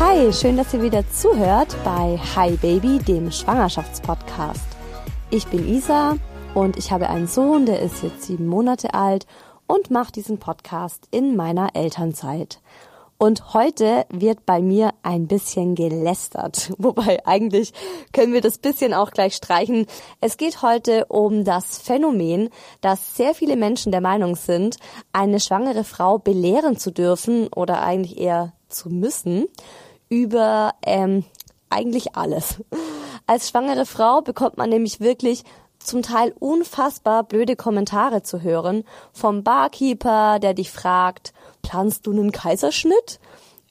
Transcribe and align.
Hi, 0.00 0.32
schön, 0.32 0.56
dass 0.56 0.72
ihr 0.72 0.80
wieder 0.80 1.04
zuhört 1.10 1.76
bei 1.84 2.18
Hi 2.34 2.56
Baby, 2.56 3.00
dem 3.00 3.30
Schwangerschaftspodcast. 3.30 4.64
Ich 5.28 5.46
bin 5.48 5.68
Isa 5.68 6.16
und 6.54 6.78
ich 6.78 6.90
habe 6.90 7.10
einen 7.10 7.26
Sohn, 7.26 7.66
der 7.66 7.82
ist 7.82 8.02
jetzt 8.02 8.22
sieben 8.22 8.46
Monate 8.46 8.94
alt 8.94 9.26
und 9.66 9.90
mache 9.90 10.10
diesen 10.12 10.38
Podcast 10.38 11.06
in 11.10 11.36
meiner 11.36 11.76
Elternzeit. 11.76 12.62
Und 13.18 13.52
heute 13.52 14.06
wird 14.08 14.46
bei 14.46 14.62
mir 14.62 14.94
ein 15.02 15.26
bisschen 15.26 15.74
gelästert. 15.74 16.72
Wobei 16.78 17.26
eigentlich 17.26 17.74
können 18.14 18.32
wir 18.32 18.40
das 18.40 18.56
bisschen 18.56 18.94
auch 18.94 19.10
gleich 19.10 19.34
streichen. 19.34 19.84
Es 20.22 20.38
geht 20.38 20.62
heute 20.62 21.04
um 21.10 21.44
das 21.44 21.76
Phänomen, 21.76 22.48
dass 22.80 23.16
sehr 23.16 23.34
viele 23.34 23.56
Menschen 23.56 23.92
der 23.92 24.00
Meinung 24.00 24.34
sind, 24.34 24.78
eine 25.12 25.40
schwangere 25.40 25.84
Frau 25.84 26.16
belehren 26.16 26.78
zu 26.78 26.90
dürfen 26.90 27.48
oder 27.48 27.82
eigentlich 27.82 28.18
eher 28.18 28.54
zu 28.70 28.88
müssen 28.88 29.46
über 30.10 30.74
ähm, 30.82 31.24
eigentlich 31.70 32.16
alles. 32.16 32.62
Als 33.26 33.48
schwangere 33.48 33.86
Frau 33.86 34.20
bekommt 34.20 34.58
man 34.58 34.68
nämlich 34.68 35.00
wirklich 35.00 35.44
zum 35.78 36.02
Teil 36.02 36.34
unfassbar 36.38 37.24
blöde 37.24 37.56
Kommentare 37.56 38.22
zu 38.22 38.42
hören 38.42 38.84
vom 39.12 39.42
Barkeeper, 39.42 40.38
der 40.38 40.52
dich 40.52 40.70
fragt, 40.70 41.32
planst 41.62 42.06
du 42.06 42.12
einen 42.12 42.32
Kaiserschnitt? 42.32 43.18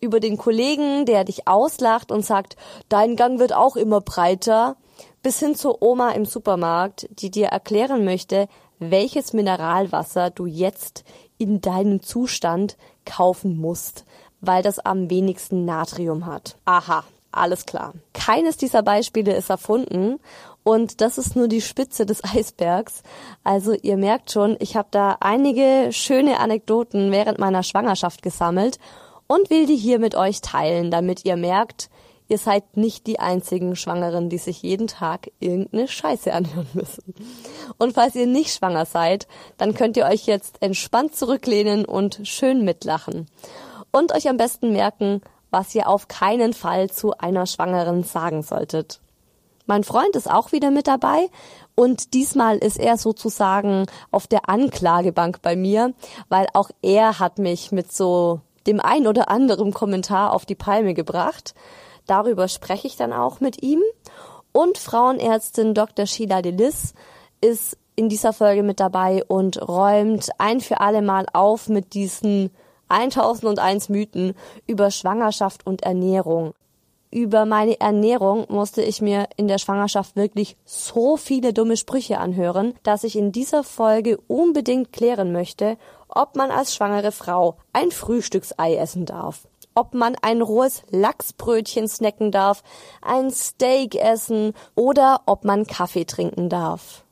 Über 0.01 0.21
den 0.21 0.37
Kollegen, 0.37 1.05
der 1.05 1.25
dich 1.25 1.47
auslacht 1.47 2.11
und 2.11 2.25
sagt, 2.25 2.55
dein 2.87 3.17
Gang 3.17 3.37
wird 3.37 3.53
auch 3.53 3.75
immer 3.75 3.99
breiter, 3.99 4.77
bis 5.21 5.39
hin 5.39 5.55
zur 5.55 5.81
Oma 5.81 6.11
im 6.11 6.25
Supermarkt, 6.25 7.07
die 7.11 7.29
dir 7.29 7.47
erklären 7.47 8.05
möchte, 8.05 8.47
welches 8.79 9.33
Mineralwasser 9.33 10.29
du 10.29 10.45
jetzt 10.45 11.03
in 11.37 11.59
deinem 11.59 12.01
Zustand 12.01 12.77
kaufen 13.05 13.57
musst, 13.57 14.05
weil 14.41 14.63
das 14.63 14.79
am 14.79 15.09
wenigsten 15.09 15.65
Natrium 15.65 16.25
hat. 16.25 16.57
Aha, 16.65 17.03
alles 17.31 17.65
klar. 17.65 17.93
Keines 18.13 18.57
dieser 18.57 18.83
Beispiele 18.83 19.35
ist 19.35 19.49
erfunden 19.49 20.19
und 20.63 21.01
das 21.01 21.17
ist 21.17 21.35
nur 21.35 21.47
die 21.47 21.61
Spitze 21.61 22.05
des 22.05 22.23
Eisbergs. 22.35 23.03
Also 23.43 23.73
ihr 23.73 23.97
merkt 23.97 24.31
schon, 24.31 24.57
ich 24.59 24.75
habe 24.75 24.89
da 24.91 25.17
einige 25.19 25.89
schöne 25.91 26.39
Anekdoten 26.39 27.11
während 27.11 27.39
meiner 27.39 27.63
Schwangerschaft 27.63 28.21
gesammelt 28.21 28.79
und 29.27 29.49
will 29.49 29.65
die 29.65 29.77
hier 29.77 29.99
mit 29.99 30.15
euch 30.15 30.41
teilen, 30.41 30.89
damit 30.89 31.25
ihr 31.25 31.35
merkt, 31.35 31.89
ihr 32.29 32.37
seid 32.37 32.77
nicht 32.77 33.07
die 33.07 33.19
einzigen 33.19 33.75
Schwangeren, 33.75 34.29
die 34.29 34.37
sich 34.37 34.61
jeden 34.61 34.87
Tag 34.87 35.31
irgendeine 35.39 35.87
Scheiße 35.87 36.31
anhören 36.33 36.67
müssen. 36.73 37.13
Und 37.77 37.93
falls 37.93 38.15
ihr 38.15 38.27
nicht 38.27 38.53
schwanger 38.53 38.85
seid, 38.85 39.27
dann 39.57 39.73
könnt 39.73 39.97
ihr 39.97 40.05
euch 40.05 40.25
jetzt 40.25 40.61
entspannt 40.61 41.15
zurücklehnen 41.15 41.85
und 41.85 42.21
schön 42.23 42.63
mitlachen 42.63 43.27
und 43.91 44.13
euch 44.13 44.29
am 44.29 44.37
besten 44.37 44.71
merken, 44.71 45.21
was 45.51 45.73
ihr 45.75 45.87
auf 45.87 46.07
keinen 46.07 46.53
Fall 46.53 46.89
zu 46.89 47.17
einer 47.17 47.45
Schwangeren 47.45 48.03
sagen 48.03 48.43
solltet. 48.43 48.99
Mein 49.65 49.83
Freund 49.83 50.15
ist 50.15 50.29
auch 50.29 50.51
wieder 50.51 50.71
mit 50.71 50.87
dabei 50.87 51.29
und 51.75 52.13
diesmal 52.13 52.57
ist 52.57 52.79
er 52.79 52.97
sozusagen 52.97 53.85
auf 54.09 54.25
der 54.25 54.49
Anklagebank 54.49 55.41
bei 55.41 55.55
mir, 55.55 55.93
weil 56.27 56.47
auch 56.53 56.71
er 56.81 57.19
hat 57.19 57.37
mich 57.37 57.71
mit 57.71 57.91
so 57.91 58.41
dem 58.65 58.79
ein 58.79 59.05
oder 59.07 59.29
anderen 59.29 59.71
Kommentar 59.73 60.33
auf 60.33 60.45
die 60.45 60.55
Palme 60.55 60.93
gebracht. 60.93 61.53
Darüber 62.07 62.47
spreche 62.47 62.87
ich 62.87 62.97
dann 62.97 63.13
auch 63.13 63.39
mit 63.39 63.61
ihm. 63.61 63.81
Und 64.51 64.79
Frauenärztin 64.79 65.75
Dr. 65.75 66.07
Sheila 66.07 66.41
Delis 66.41 66.93
ist 67.41 67.77
in 67.95 68.09
dieser 68.09 68.33
Folge 68.33 68.63
mit 68.63 68.79
dabei 68.79 69.23
und 69.27 69.61
räumt 69.67 70.29
ein 70.39 70.61
für 70.61 70.79
alle 70.79 71.01
Mal 71.01 71.27
auf 71.31 71.69
mit 71.69 71.93
diesen 71.93 72.49
1001 72.89 73.89
Mythen 73.89 74.33
über 74.67 74.91
Schwangerschaft 74.91 75.65
und 75.65 75.83
Ernährung. 75.83 76.53
Über 77.11 77.45
meine 77.45 77.79
Ernährung 77.79 78.45
musste 78.49 78.83
ich 78.83 79.01
mir 79.01 79.27
in 79.35 79.47
der 79.47 79.57
Schwangerschaft 79.57 80.15
wirklich 80.15 80.57
so 80.65 81.17
viele 81.17 81.53
dumme 81.53 81.75
Sprüche 81.75 82.19
anhören, 82.19 82.75
dass 82.83 83.03
ich 83.03 83.15
in 83.15 83.31
dieser 83.31 83.63
Folge 83.63 84.19
unbedingt 84.27 84.93
klären 84.93 85.31
möchte, 85.31 85.77
ob 86.07 86.35
man 86.35 86.51
als 86.51 86.75
schwangere 86.75 87.11
Frau 87.11 87.57
ein 87.73 87.91
Frühstücksei 87.91 88.75
essen 88.75 89.05
darf 89.05 89.47
ob 89.75 89.93
man 89.93 90.15
ein 90.21 90.41
rohes 90.41 90.83
Lachsbrötchen 90.89 91.87
snacken 91.87 92.31
darf, 92.31 92.63
ein 93.01 93.31
Steak 93.31 93.95
essen 93.95 94.53
oder 94.75 95.21
ob 95.25 95.45
man 95.45 95.67
Kaffee 95.67 96.03
trinken 96.03 96.49
darf. 96.49 97.05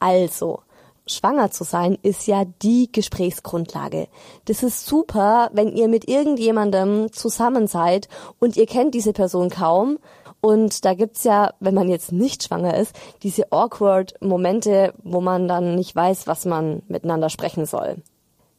Also, 0.00 0.62
Schwanger 1.06 1.50
zu 1.50 1.64
sein 1.64 1.98
ist 2.02 2.26
ja 2.26 2.44
die 2.62 2.90
Gesprächsgrundlage. 2.92 4.08
Das 4.44 4.62
ist 4.62 4.86
super, 4.86 5.50
wenn 5.52 5.74
ihr 5.74 5.88
mit 5.88 6.08
irgendjemandem 6.08 7.12
zusammen 7.12 7.66
seid 7.66 8.08
und 8.38 8.56
ihr 8.56 8.66
kennt 8.66 8.94
diese 8.94 9.12
Person 9.12 9.50
kaum. 9.50 9.98
Und 10.40 10.84
da 10.84 10.94
gibt's 10.94 11.22
ja, 11.22 11.54
wenn 11.60 11.74
man 11.74 11.88
jetzt 11.88 12.10
nicht 12.10 12.42
schwanger 12.42 12.76
ist, 12.76 12.96
diese 13.22 13.52
awkward 13.52 14.14
Momente, 14.20 14.92
wo 15.04 15.20
man 15.20 15.46
dann 15.46 15.76
nicht 15.76 15.94
weiß, 15.94 16.26
was 16.26 16.44
man 16.44 16.82
miteinander 16.88 17.30
sprechen 17.30 17.64
soll. 17.64 18.02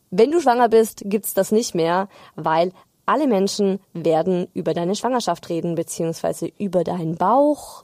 Wenn 0.09 0.31
du 0.31 0.39
schwanger 0.39 0.69
bist, 0.69 1.03
gibt's 1.05 1.33
das 1.33 1.51
nicht 1.51 1.75
mehr, 1.75 2.07
weil 2.35 2.71
alle 3.05 3.27
Menschen 3.27 3.79
werden 3.93 4.47
über 4.53 4.73
deine 4.73 4.95
Schwangerschaft 4.95 5.49
reden, 5.49 5.75
beziehungsweise 5.75 6.49
über 6.57 6.83
deinen 6.85 7.15
Bauch, 7.15 7.83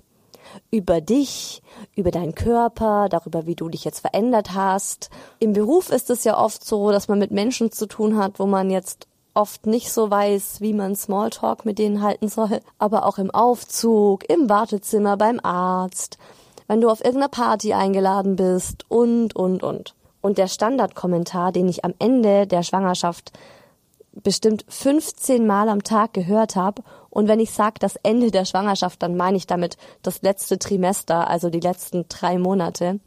über 0.71 1.01
dich, 1.01 1.61
über 1.95 2.11
deinen 2.11 2.35
Körper, 2.35 3.07
darüber, 3.09 3.45
wie 3.45 3.55
du 3.55 3.69
dich 3.69 3.85
jetzt 3.85 3.99
verändert 3.99 4.53
hast. 4.53 5.09
Im 5.39 5.53
Beruf 5.53 5.89
ist 5.89 6.09
es 6.09 6.23
ja 6.23 6.37
oft 6.37 6.63
so, 6.63 6.91
dass 6.91 7.07
man 7.07 7.19
mit 7.19 7.31
Menschen 7.31 7.71
zu 7.71 7.87
tun 7.87 8.17
hat, 8.17 8.39
wo 8.39 8.45
man 8.45 8.69
jetzt 8.69 9.07
oft 9.33 9.65
nicht 9.65 9.91
so 9.91 10.09
weiß, 10.09 10.61
wie 10.61 10.73
man 10.73 10.95
Smalltalk 10.95 11.65
mit 11.65 11.79
denen 11.79 12.01
halten 12.01 12.27
soll, 12.27 12.61
aber 12.77 13.05
auch 13.05 13.17
im 13.17 13.31
Aufzug, 13.31 14.29
im 14.29 14.49
Wartezimmer, 14.49 15.17
beim 15.17 15.39
Arzt, 15.41 16.17
wenn 16.67 16.81
du 16.81 16.89
auf 16.89 16.99
irgendeiner 16.99 17.29
Party 17.29 17.73
eingeladen 17.73 18.35
bist 18.35 18.85
und, 18.89 19.35
und, 19.35 19.63
und. 19.63 19.95
Und 20.21 20.37
der 20.37 20.47
Standardkommentar, 20.47 21.51
den 21.51 21.69
ich 21.69 21.85
am 21.85 21.93
Ende 21.97 22.45
der 22.45 22.63
Schwangerschaft 22.63 23.31
bestimmt 24.11 24.65
15 24.67 25.45
Mal 25.45 25.69
am 25.69 25.83
Tag 25.83 26.13
gehört 26.13 26.55
habe. 26.55 26.83
Und 27.09 27.27
wenn 27.27 27.39
ich 27.39 27.51
sage 27.51 27.75
das 27.79 27.95
Ende 27.97 28.31
der 28.31 28.45
Schwangerschaft, 28.45 29.01
dann 29.01 29.17
meine 29.17 29.37
ich 29.37 29.47
damit 29.47 29.77
das 30.01 30.21
letzte 30.21 30.59
Trimester, 30.59 31.27
also 31.27 31.49
die 31.49 31.59
letzten 31.59 32.05
drei 32.07 32.37
Monate. 32.37 32.99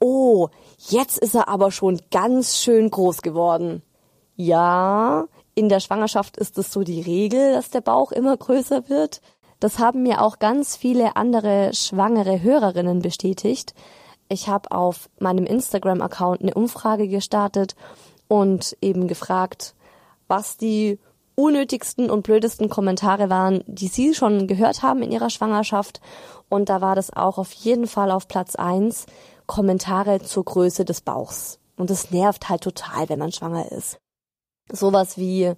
Oh, 0.00 0.48
jetzt 0.78 1.18
ist 1.18 1.34
er 1.34 1.48
aber 1.48 1.70
schon 1.70 2.00
ganz 2.10 2.58
schön 2.58 2.90
groß 2.90 3.22
geworden. 3.22 3.82
Ja, 4.36 5.26
in 5.54 5.68
der 5.68 5.80
Schwangerschaft 5.80 6.36
ist 6.36 6.56
es 6.58 6.72
so 6.72 6.84
die 6.84 7.00
Regel, 7.00 7.52
dass 7.52 7.70
der 7.70 7.80
Bauch 7.80 8.12
immer 8.12 8.36
größer 8.36 8.88
wird. 8.88 9.20
Das 9.58 9.80
haben 9.80 10.04
mir 10.04 10.22
auch 10.22 10.38
ganz 10.38 10.76
viele 10.76 11.16
andere 11.16 11.70
schwangere 11.74 12.40
Hörerinnen 12.42 13.00
bestätigt. 13.00 13.74
Ich 14.28 14.48
habe 14.48 14.70
auf 14.70 15.10
meinem 15.18 15.46
Instagram-Account 15.46 16.42
eine 16.42 16.54
Umfrage 16.54 17.08
gestartet 17.08 17.74
und 18.28 18.76
eben 18.80 19.08
gefragt, 19.08 19.74
was 20.28 20.58
die 20.58 21.00
unnötigsten 21.38 22.10
und 22.10 22.22
blödesten 22.22 22.68
Kommentare 22.68 23.30
waren, 23.30 23.62
die 23.68 23.86
Sie 23.86 24.12
schon 24.12 24.48
gehört 24.48 24.82
haben 24.82 25.02
in 25.02 25.12
Ihrer 25.12 25.30
Schwangerschaft. 25.30 26.00
Und 26.48 26.68
da 26.68 26.80
war 26.80 26.96
das 26.96 27.14
auch 27.14 27.38
auf 27.38 27.52
jeden 27.52 27.86
Fall 27.86 28.10
auf 28.10 28.26
Platz 28.26 28.56
eins 28.56 29.06
Kommentare 29.46 30.20
zur 30.20 30.44
Größe 30.44 30.84
des 30.84 31.00
Bauchs. 31.00 31.60
Und 31.76 31.90
das 31.90 32.10
nervt 32.10 32.48
halt 32.48 32.62
total, 32.62 33.08
wenn 33.08 33.20
man 33.20 33.30
schwanger 33.30 33.70
ist. 33.70 33.98
Sowas 34.70 35.16
wie, 35.16 35.52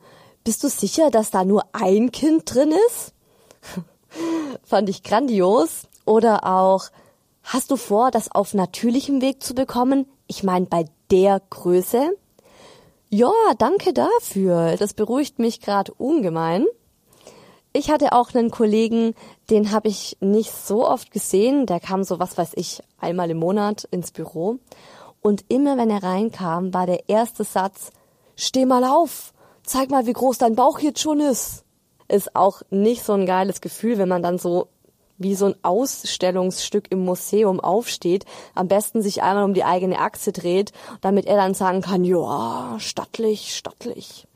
bist 0.45 0.63
du 0.63 0.69
sicher, 0.69 1.11
dass 1.11 1.31
da 1.31 1.45
nur 1.45 1.65
ein 1.73 2.13
Kind 2.13 2.55
drin 2.55 2.75
ist? 2.89 3.15
Fand 4.63 4.89
ich 4.91 5.03
grandios. 5.03 5.89
Oder 6.05 6.47
auch, 6.47 6.91
hast 7.43 7.71
du 7.71 7.77
vor, 7.77 8.11
das 8.11 8.31
auf 8.31 8.53
natürlichem 8.53 9.23
Weg 9.23 9.43
zu 9.43 9.55
bekommen? 9.55 10.07
Ich 10.27 10.43
meine, 10.43 10.67
bei 10.67 10.85
der 11.11 11.41
Größe? 11.49 12.11
Ja, 13.13 13.33
danke 13.59 13.93
dafür. 13.93 14.77
Das 14.77 14.95
beruhigt 14.95 15.41
mich 15.41 15.61
gerade 15.61 15.93
ungemein. 15.95 16.65
Ich 17.73 17.91
hatte 17.91 18.13
auch 18.13 18.33
einen 18.33 18.53
Kollegen, 18.53 19.15
den 19.51 19.73
habe 19.73 19.89
ich 19.89 20.17
nicht 20.21 20.53
so 20.53 20.87
oft 20.87 21.11
gesehen. 21.11 21.67
Der 21.67 21.81
kam 21.81 22.05
so, 22.05 22.21
was 22.21 22.39
weiß 22.39 22.53
ich, 22.55 22.81
einmal 23.01 23.29
im 23.29 23.39
Monat 23.39 23.83
ins 23.91 24.13
Büro. 24.13 24.59
Und 25.21 25.45
immer 25.49 25.77
wenn 25.77 25.91
er 25.91 26.05
reinkam, 26.05 26.73
war 26.73 26.87
der 26.87 27.09
erste 27.09 27.43
Satz, 27.43 27.91
steh 28.37 28.65
mal 28.65 28.85
auf, 28.85 29.33
zeig 29.65 29.91
mal, 29.91 30.07
wie 30.07 30.13
groß 30.13 30.39
dein 30.39 30.55
Bauch 30.55 30.79
jetzt 30.79 31.01
schon 31.01 31.19
ist. 31.19 31.65
Ist 32.07 32.37
auch 32.37 32.63
nicht 32.71 33.03
so 33.03 33.15
ein 33.15 33.27
geiles 33.27 33.61
Gefühl, 33.61 33.99
wenn 33.99 34.09
man 34.09 34.23
dann 34.23 34.39
so 34.39 34.69
wie 35.21 35.35
so 35.35 35.47
ein 35.47 35.55
Ausstellungsstück 35.63 36.91
im 36.91 37.05
Museum 37.05 37.61
aufsteht, 37.61 38.25
am 38.55 38.69
besten 38.69 39.03
sich 39.03 39.23
einmal 39.23 39.45
um 39.45 39.55
die 39.55 39.65
eigene 39.65 39.99
Achse 39.99 40.33
dreht, 40.33 40.73
damit 41.03 41.27
er 41.27 41.37
dann 41.37 41.55
sagen 41.55 41.83
kann, 41.83 42.05
ja, 42.05 42.77
stattlich, 42.79 43.55
stattlich. 43.55 44.27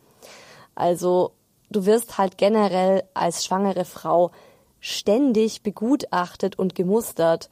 Also 0.74 1.32
du 1.70 1.86
wirst 1.86 2.18
halt 2.18 2.36
generell 2.36 3.02
als 3.14 3.44
schwangere 3.44 3.86
Frau 3.86 4.30
ständig 4.78 5.62
begutachtet 5.62 6.58
und 6.58 6.74
gemustert. 6.74 7.48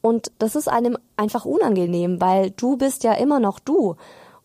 Und 0.00 0.32
das 0.40 0.56
ist 0.56 0.68
einem 0.68 0.98
einfach 1.16 1.44
unangenehm, 1.44 2.20
weil 2.20 2.50
du 2.50 2.76
bist 2.76 3.04
ja 3.04 3.12
immer 3.12 3.38
noch 3.38 3.60
du. 3.60 3.94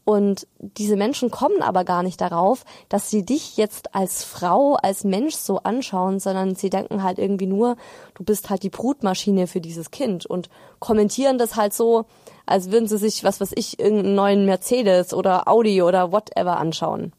Und 0.05 0.47
diese 0.59 0.97
Menschen 0.97 1.31
kommen 1.31 1.61
aber 1.61 1.85
gar 1.85 2.03
nicht 2.03 2.19
darauf, 2.19 2.65
dass 2.89 3.09
sie 3.09 3.23
dich 3.23 3.55
jetzt 3.55 3.95
als 3.95 4.23
Frau, 4.23 4.73
als 4.73 5.05
Mensch 5.05 5.35
so 5.35 5.59
anschauen, 5.59 6.19
sondern 6.19 6.55
sie 6.55 6.69
denken 6.69 7.03
halt 7.03 7.19
irgendwie 7.19 7.47
nur, 7.47 7.77
du 8.15 8.23
bist 8.23 8.50
halt 8.50 8.63
die 8.63 8.69
Brutmaschine 8.69 9.47
für 9.47 9.61
dieses 9.61 9.91
Kind 9.91 10.25
und 10.25 10.50
kommentieren 10.79 11.38
das 11.38 11.55
halt 11.55 11.73
so, 11.73 12.05
als 12.45 12.69
würden 12.69 12.88
sie 12.88 12.97
sich, 12.97 13.23
was 13.23 13.39
weiß 13.39 13.51
ich, 13.55 13.79
irgendeinen 13.79 14.15
neuen 14.15 14.45
Mercedes 14.45 15.13
oder 15.13 15.47
Audi 15.47 15.81
oder 15.81 16.11
whatever 16.11 16.57
anschauen. 16.57 17.13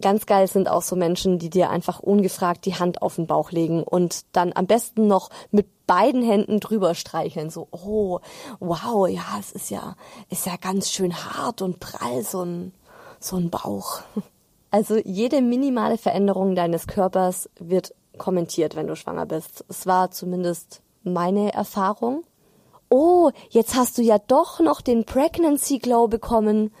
Ganz 0.00 0.26
geil 0.26 0.48
sind 0.48 0.68
auch 0.68 0.82
so 0.82 0.96
Menschen, 0.96 1.38
die 1.38 1.50
dir 1.50 1.70
einfach 1.70 2.00
ungefragt 2.00 2.64
die 2.66 2.74
Hand 2.74 3.02
auf 3.02 3.16
den 3.16 3.26
Bauch 3.26 3.52
legen 3.52 3.82
und 3.82 4.24
dann 4.32 4.52
am 4.54 4.66
besten 4.66 5.06
noch 5.06 5.30
mit 5.50 5.86
beiden 5.86 6.22
Händen 6.22 6.60
drüber 6.60 6.94
streicheln. 6.94 7.50
So, 7.50 7.68
oh, 7.70 8.20
wow, 8.58 9.08
ja, 9.08 9.22
es 9.38 9.52
ist 9.52 9.70
ja, 9.70 9.96
ist 10.30 10.46
ja 10.46 10.56
ganz 10.60 10.90
schön 10.90 11.14
hart 11.14 11.62
und 11.62 11.78
prall, 11.78 12.22
so 12.22 12.42
ein, 12.44 12.72
so 13.20 13.36
ein 13.36 13.50
Bauch. 13.50 14.00
Also 14.70 14.96
jede 14.96 15.40
minimale 15.40 15.96
Veränderung 15.96 16.56
deines 16.56 16.88
Körpers 16.88 17.48
wird 17.60 17.94
kommentiert, 18.18 18.74
wenn 18.74 18.88
du 18.88 18.96
schwanger 18.96 19.24
bist. 19.24 19.64
Es 19.68 19.86
war 19.86 20.10
zumindest 20.10 20.82
meine 21.04 21.54
Erfahrung. 21.54 22.24
Oh, 22.88 23.30
jetzt 23.50 23.76
hast 23.76 23.98
du 23.98 24.02
ja 24.02 24.18
doch 24.18 24.58
noch 24.58 24.80
den 24.80 25.04
Pregnancy 25.04 25.78
Glow 25.78 26.08
bekommen 26.08 26.72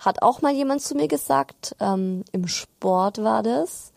hat 0.00 0.22
auch 0.22 0.42
mal 0.42 0.52
jemand 0.52 0.82
zu 0.82 0.94
mir 0.94 1.08
gesagt, 1.08 1.76
ähm, 1.78 2.24
im 2.32 2.48
Sport 2.48 3.22
war 3.22 3.42
das. 3.42 3.92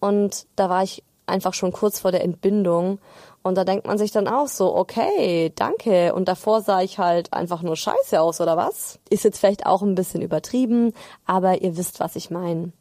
Und 0.00 0.46
da 0.56 0.70
war 0.70 0.84
ich 0.84 1.02
einfach 1.26 1.54
schon 1.54 1.72
kurz 1.72 2.00
vor 2.00 2.12
der 2.12 2.24
Entbindung. 2.24 2.98
Und 3.42 3.56
da 3.56 3.64
denkt 3.64 3.86
man 3.86 3.98
sich 3.98 4.12
dann 4.12 4.28
auch 4.28 4.48
so, 4.48 4.74
okay, 4.74 5.52
danke. 5.54 6.14
Und 6.14 6.28
davor 6.28 6.62
sah 6.62 6.82
ich 6.82 6.98
halt 6.98 7.32
einfach 7.32 7.62
nur 7.62 7.76
scheiße 7.76 8.20
aus, 8.20 8.40
oder 8.40 8.56
was? 8.56 8.98
Ist 9.10 9.24
jetzt 9.24 9.38
vielleicht 9.38 9.66
auch 9.66 9.82
ein 9.82 9.94
bisschen 9.94 10.22
übertrieben, 10.22 10.92
aber 11.26 11.62
ihr 11.62 11.76
wisst, 11.76 12.00
was 12.00 12.16
ich 12.16 12.30
meine. 12.30 12.72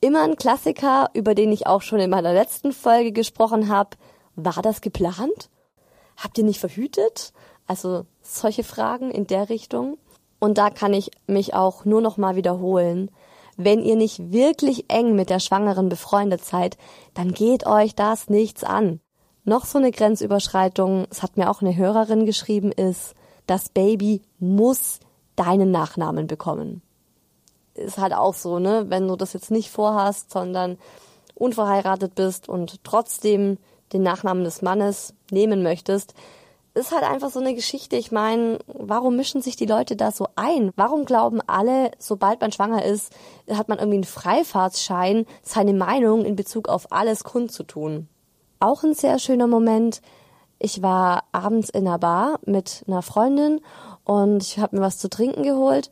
Immer 0.00 0.22
ein 0.24 0.36
Klassiker, 0.36 1.10
über 1.14 1.34
den 1.34 1.52
ich 1.52 1.66
auch 1.66 1.82
schon 1.82 2.00
in 2.00 2.10
meiner 2.10 2.32
letzten 2.32 2.72
Folge 2.72 3.12
gesprochen 3.12 3.68
habe. 3.68 3.90
War 4.34 4.60
das 4.62 4.80
geplant? 4.80 5.48
Habt 6.16 6.36
ihr 6.38 6.44
nicht 6.44 6.60
verhütet? 6.60 7.32
Also 7.66 8.06
solche 8.22 8.64
Fragen 8.64 9.10
in 9.10 9.26
der 9.26 9.48
Richtung. 9.48 9.98
Und 10.38 10.58
da 10.58 10.70
kann 10.70 10.92
ich 10.92 11.10
mich 11.26 11.54
auch 11.54 11.84
nur 11.84 12.00
noch 12.00 12.16
mal 12.16 12.36
wiederholen. 12.36 13.10
Wenn 13.56 13.82
ihr 13.82 13.96
nicht 13.96 14.32
wirklich 14.32 14.86
eng 14.88 15.14
mit 15.14 15.30
der 15.30 15.40
Schwangeren 15.40 15.88
befreundet 15.88 16.44
seid, 16.44 16.76
dann 17.14 17.32
geht 17.32 17.66
euch 17.66 17.94
das 17.94 18.28
nichts 18.28 18.64
an. 18.64 19.00
Noch 19.44 19.64
so 19.64 19.78
eine 19.78 19.92
Grenzüberschreitung, 19.92 21.06
es 21.10 21.22
hat 21.22 21.36
mir 21.36 21.48
auch 21.50 21.62
eine 21.62 21.76
Hörerin 21.76 22.26
geschrieben, 22.26 22.72
ist, 22.72 23.14
das 23.46 23.68
Baby 23.68 24.22
muss 24.38 24.98
deinen 25.36 25.70
Nachnamen 25.70 26.26
bekommen. 26.26 26.82
Ist 27.74 27.98
halt 27.98 28.12
auch 28.12 28.34
so, 28.34 28.58
ne? 28.58 28.86
Wenn 28.88 29.06
du 29.06 29.16
das 29.16 29.34
jetzt 29.34 29.50
nicht 29.50 29.70
vorhast, 29.70 30.32
sondern 30.32 30.78
unverheiratet 31.34 32.14
bist 32.14 32.48
und 32.48 32.82
trotzdem 32.84 33.58
den 33.92 34.02
Nachnamen 34.02 34.44
des 34.44 34.62
Mannes 34.62 35.14
nehmen 35.30 35.62
möchtest, 35.62 36.14
ist 36.76 36.92
halt 36.92 37.04
einfach 37.04 37.30
so 37.30 37.40
eine 37.40 37.54
Geschichte. 37.54 37.96
Ich 37.96 38.12
meine, 38.12 38.58
warum 38.66 39.16
mischen 39.16 39.42
sich 39.42 39.56
die 39.56 39.66
Leute 39.66 39.96
da 39.96 40.12
so 40.12 40.28
ein? 40.36 40.72
Warum 40.76 41.04
glauben 41.04 41.40
alle, 41.46 41.90
sobald 41.98 42.40
man 42.40 42.52
schwanger 42.52 42.84
ist, 42.84 43.12
hat 43.50 43.68
man 43.68 43.78
irgendwie 43.78 43.96
einen 43.96 44.04
Freifahrtsschein, 44.04 45.26
seine 45.42 45.72
Meinung 45.72 46.24
in 46.24 46.36
Bezug 46.36 46.68
auf 46.68 46.92
alles 46.92 47.24
kundzutun? 47.24 48.08
Auch 48.60 48.84
ein 48.84 48.94
sehr 48.94 49.18
schöner 49.18 49.46
Moment. 49.46 50.02
Ich 50.58 50.82
war 50.82 51.24
abends 51.32 51.70
in 51.70 51.86
einer 51.86 51.98
Bar 51.98 52.40
mit 52.46 52.84
einer 52.86 53.02
Freundin 53.02 53.60
und 54.04 54.42
ich 54.42 54.58
habe 54.58 54.76
mir 54.76 54.82
was 54.82 54.98
zu 54.98 55.08
trinken 55.08 55.42
geholt 55.42 55.90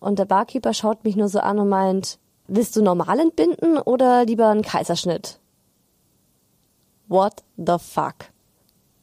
und 0.00 0.18
der 0.18 0.24
Barkeeper 0.24 0.74
schaut 0.74 1.04
mich 1.04 1.16
nur 1.16 1.28
so 1.28 1.38
an 1.38 1.58
und 1.58 1.68
meint, 1.68 2.18
willst 2.48 2.74
du 2.76 2.82
normal 2.82 3.20
entbinden 3.20 3.78
oder 3.78 4.24
lieber 4.24 4.48
einen 4.48 4.62
Kaiserschnitt? 4.62 5.38
What 7.08 7.44
the 7.56 7.76
fuck? 7.78 8.14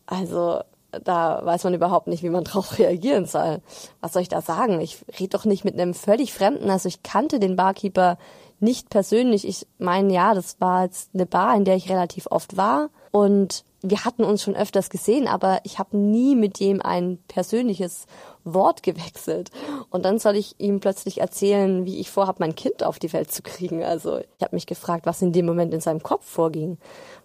Also, 0.05 0.61
da 1.03 1.41
weiß 1.43 1.63
man 1.63 1.73
überhaupt 1.73 2.07
nicht, 2.07 2.23
wie 2.23 2.29
man 2.29 2.43
drauf 2.45 2.77
reagieren 2.77 3.25
soll. 3.25 3.61
Was 4.01 4.13
soll 4.13 4.21
ich 4.21 4.29
da 4.29 4.41
sagen? 4.41 4.79
Ich 4.81 4.97
rede 5.19 5.29
doch 5.29 5.45
nicht 5.45 5.65
mit 5.65 5.73
einem 5.73 5.93
völlig 5.93 6.33
Fremden. 6.33 6.69
Also 6.69 6.87
ich 6.87 7.03
kannte 7.03 7.39
den 7.39 7.55
Barkeeper 7.55 8.17
nicht 8.59 8.89
persönlich. 8.89 9.47
Ich 9.47 9.67
meine, 9.77 10.13
ja, 10.13 10.33
das 10.33 10.59
war 10.59 10.83
jetzt 10.83 11.11
eine 11.13 11.25
Bar, 11.25 11.55
in 11.55 11.65
der 11.65 11.75
ich 11.75 11.89
relativ 11.89 12.27
oft 12.29 12.57
war. 12.57 12.89
Und 13.11 13.63
wir 13.81 14.03
hatten 14.03 14.23
uns 14.23 14.43
schon 14.43 14.55
öfters 14.55 14.89
gesehen, 14.89 15.27
aber 15.27 15.61
ich 15.63 15.79
habe 15.79 15.95
nie 15.95 16.35
mit 16.35 16.59
dem 16.59 16.81
ein 16.81 17.17
persönliches 17.27 18.05
Wort 18.43 18.83
gewechselt. 18.83 19.51
Und 19.89 20.03
dann 20.03 20.19
soll 20.19 20.35
ich 20.35 20.55
ihm 20.59 20.79
plötzlich 20.79 21.21
erzählen, 21.21 21.85
wie 21.85 21.99
ich 21.99 22.09
vorhab, 22.09 22.39
mein 22.39 22.55
Kind 22.55 22.83
auf 22.83 22.99
die 22.99 23.13
Welt 23.13 23.31
zu 23.31 23.41
kriegen. 23.41 23.83
Also 23.83 24.17
ich 24.17 24.43
habe 24.43 24.55
mich 24.55 24.65
gefragt, 24.65 25.05
was 25.05 25.21
in 25.21 25.31
dem 25.31 25.45
Moment 25.45 25.73
in 25.73 25.81
seinem 25.81 26.03
Kopf 26.03 26.25
vorging. 26.25 26.77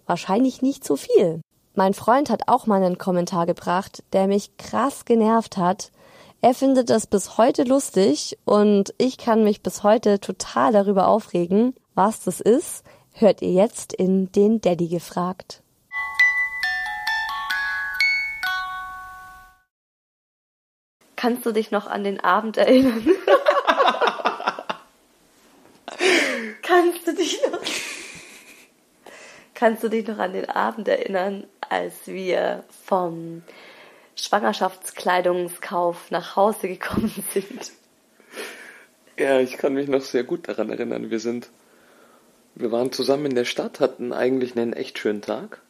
Wahrscheinlich 0.05 0.61
nicht 0.61 0.85
so 0.85 0.95
viel. 0.95 1.41
Mein 1.77 1.93
Freund 1.93 2.29
hat 2.29 2.47
auch 2.47 2.67
mal 2.67 2.81
einen 2.81 2.97
Kommentar 2.97 3.45
gebracht, 3.45 4.01
der 4.13 4.27
mich 4.27 4.55
krass 4.55 5.03
genervt 5.03 5.57
hat. 5.57 5.91
Er 6.39 6.53
findet 6.53 6.89
das 6.89 7.05
bis 7.05 7.37
heute 7.37 7.63
lustig 7.63 8.37
und 8.45 8.93
ich 8.97 9.17
kann 9.17 9.43
mich 9.43 9.61
bis 9.61 9.83
heute 9.83 10.21
total 10.21 10.71
darüber 10.71 11.09
aufregen. 11.09 11.75
Was 11.93 12.23
das 12.23 12.39
ist, 12.39 12.85
hört 13.11 13.41
ihr 13.41 13.51
jetzt 13.51 13.91
in 13.91 14.31
den 14.31 14.61
Daddy 14.61 14.87
gefragt. 14.87 15.61
Kannst 21.17 21.45
du 21.45 21.51
dich 21.51 21.71
noch 21.71 21.87
an 21.87 22.05
den 22.05 22.21
Abend 22.21 22.55
erinnern? 22.55 23.05
Kannst 26.61 27.05
du 27.05 27.13
dich 27.13 27.41
Kannst 29.65 29.81
du 29.81 29.89
dich 29.89 30.05
noch 30.05 30.19
an 30.19 30.33
den 30.33 30.47
Abend 30.47 30.87
erinnern, 30.87 31.43
als 31.59 32.05
wir 32.05 32.63
vom 32.83 33.41
Schwangerschaftskleidungskauf 34.15 36.11
nach 36.11 36.35
Hause 36.35 36.67
gekommen 36.67 37.11
sind? 37.33 37.71
Ja, 39.17 39.39
ich 39.39 39.57
kann 39.57 39.73
mich 39.73 39.87
noch 39.87 40.01
sehr 40.01 40.23
gut 40.23 40.47
daran 40.47 40.69
erinnern. 40.69 41.09
Wir 41.09 41.19
sind, 41.19 41.49
wir 42.53 42.71
waren 42.71 42.91
zusammen 42.91 43.25
in 43.25 43.33
der 43.33 43.45
Stadt, 43.45 43.79
hatten 43.79 44.13
eigentlich 44.13 44.55
einen 44.55 44.73
echt 44.73 44.99
schönen 44.99 45.23
Tag. 45.23 45.61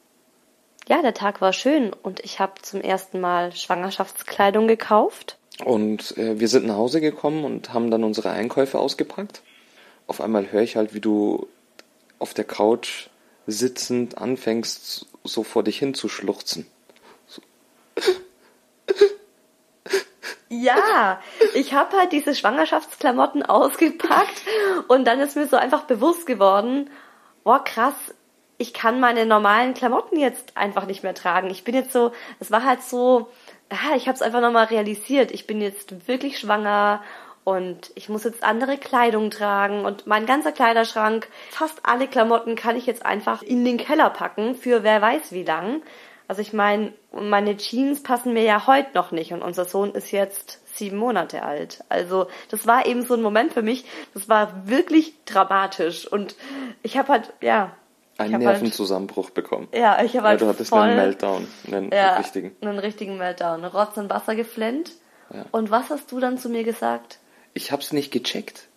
Ja, 0.90 1.02
der 1.02 1.14
Tag 1.14 1.40
war 1.40 1.54
schön 1.54 1.94
und 1.94 2.20
ich 2.20 2.42
habe 2.42 2.62
zum 2.64 2.82
ersten 2.82 3.22
Mal 3.22 3.54
Schwangerschaftskleidung 3.54 4.68
gekauft. 4.68 5.38
Und 5.64 6.18
äh, 6.18 6.38
wir 6.38 6.50
sind 6.50 6.66
nach 6.66 6.76
Hause 6.76 7.00
gekommen 7.00 7.46
und 7.46 7.74
haben 7.74 7.90
dann 7.92 8.04
unsere 8.04 8.32
Einkäufe 8.32 8.78
ausgepackt. 8.78 9.42
Auf 10.06 10.20
einmal 10.20 10.52
höre 10.52 10.64
ich 10.64 10.76
halt, 10.76 10.94
wie 10.94 11.00
du 11.00 11.48
auf 12.20 12.34
der 12.34 12.44
Couch 12.44 13.08
sitzend 13.48 14.18
anfängst, 14.18 15.08
so 15.24 15.44
vor 15.44 15.64
dich 15.64 15.80
hin 15.80 15.94
zu 15.94 16.10
schluchzen. 16.10 16.68
So. 17.28 17.42
Ja, 20.50 21.20
ich 21.54 21.74
habe 21.74 21.98
halt 21.98 22.12
diese 22.12 22.36
Schwangerschaftsklamotten 22.36 23.44
ausgepackt 23.44 24.42
und 24.88 25.06
dann 25.06 25.20
ist 25.20 25.36
mir 25.36 25.48
so 25.48 25.58
einfach 25.58 25.84
bewusst 25.84 26.26
geworden, 26.26 26.90
boah 27.44 27.64
krass, 27.64 27.96
ich 28.58 28.74
kann 28.74 29.00
meine 29.00 29.26
normalen 29.26 29.74
Klamotten 29.74 30.18
jetzt 30.18 30.56
einfach 30.56 30.86
nicht 30.86 31.04
mehr 31.04 31.14
tragen. 31.14 31.50
Ich 31.50 31.64
bin 31.64 31.76
jetzt 31.76 31.92
so, 31.92 32.14
es 32.40 32.52
war 32.52 32.64
halt 32.64 32.82
so, 32.84 33.30
ich 33.96 34.08
habe 34.08 34.16
es 34.16 34.22
einfach 34.22 34.42
nochmal 34.42 34.66
realisiert. 34.66 35.32
Ich 35.32 35.46
bin 35.46 35.60
jetzt 35.60 36.08
wirklich 36.08 36.40
schwanger 36.40 37.04
und 37.46 37.92
ich 37.94 38.10
muss 38.10 38.24
jetzt 38.24 38.44
andere 38.44 38.78
Kleidung 38.78 39.30
tragen 39.30 39.86
und 39.86 40.08
mein 40.08 40.26
ganzer 40.26 40.52
Kleiderschrank, 40.52 41.30
fast 41.52 41.80
alle 41.84 42.08
Klamotten 42.08 42.56
kann 42.56 42.76
ich 42.76 42.88
jetzt 42.88 43.06
einfach 43.06 43.44
in 43.44 43.64
den 43.64 43.78
Keller 43.78 44.10
packen 44.10 44.56
für 44.56 44.84
wer 44.84 45.00
weiß 45.00 45.32
wie 45.32 45.44
lang. 45.44 45.84
Also 46.28 46.42
ich 46.42 46.54
meine, 46.54 46.92
meine 47.12 47.56
Jeans 47.56 48.02
passen 48.02 48.34
mir 48.34 48.42
ja 48.42 48.66
heute 48.66 48.90
noch 48.96 49.12
nicht 49.12 49.32
und 49.32 49.44
unser 49.44 49.66
Sohn 49.66 49.92
ist 49.92 50.12
jetzt 50.12 50.60
sieben 50.76 50.98
Monate 50.98 51.44
alt. 51.44 51.84
Also 51.88 52.26
das 52.50 52.66
war 52.66 52.88
eben 52.88 53.04
so 53.04 53.14
ein 53.14 53.22
Moment 53.22 53.54
für 53.54 53.62
mich, 53.62 53.86
das 54.16 54.28
war 54.28 54.68
wirklich 54.68 55.14
dramatisch 55.26 56.12
und 56.12 56.36
ich 56.82 56.98
habe 56.98 57.10
halt, 57.10 57.32
ja. 57.42 57.76
Einen 58.18 58.34
halt 58.34 58.44
Nervenzusammenbruch 58.44 59.26
halt, 59.26 59.34
bekommen. 59.36 59.68
Ja, 59.72 60.02
ich 60.04 60.18
habe 60.18 60.30
halt 60.30 60.42
ja, 60.42 60.48
du 60.48 60.52
hattest 60.52 60.72
voll, 60.72 60.82
einen 60.82 60.96
Meltdown, 60.96 61.48
einen 61.68 61.92
ja, 61.92 62.16
richtigen. 62.16 62.56
einen 62.62 62.80
richtigen 62.80 63.20
Meltdown, 63.20 63.66
Rotz 63.66 63.98
und 63.98 64.10
Wasser 64.10 64.36
geflennt. 64.36 64.94
Ja. 65.32 65.46
Und 65.52 65.70
was 65.70 65.92
hast 65.92 66.12
du 66.12 66.20
dann 66.20 66.40
zu 66.40 66.50
mir 66.50 66.64
gesagt? 66.64 67.20
Ich 67.56 67.72
hab's 67.72 67.92
nicht 67.92 68.12
gecheckt. 68.12 68.68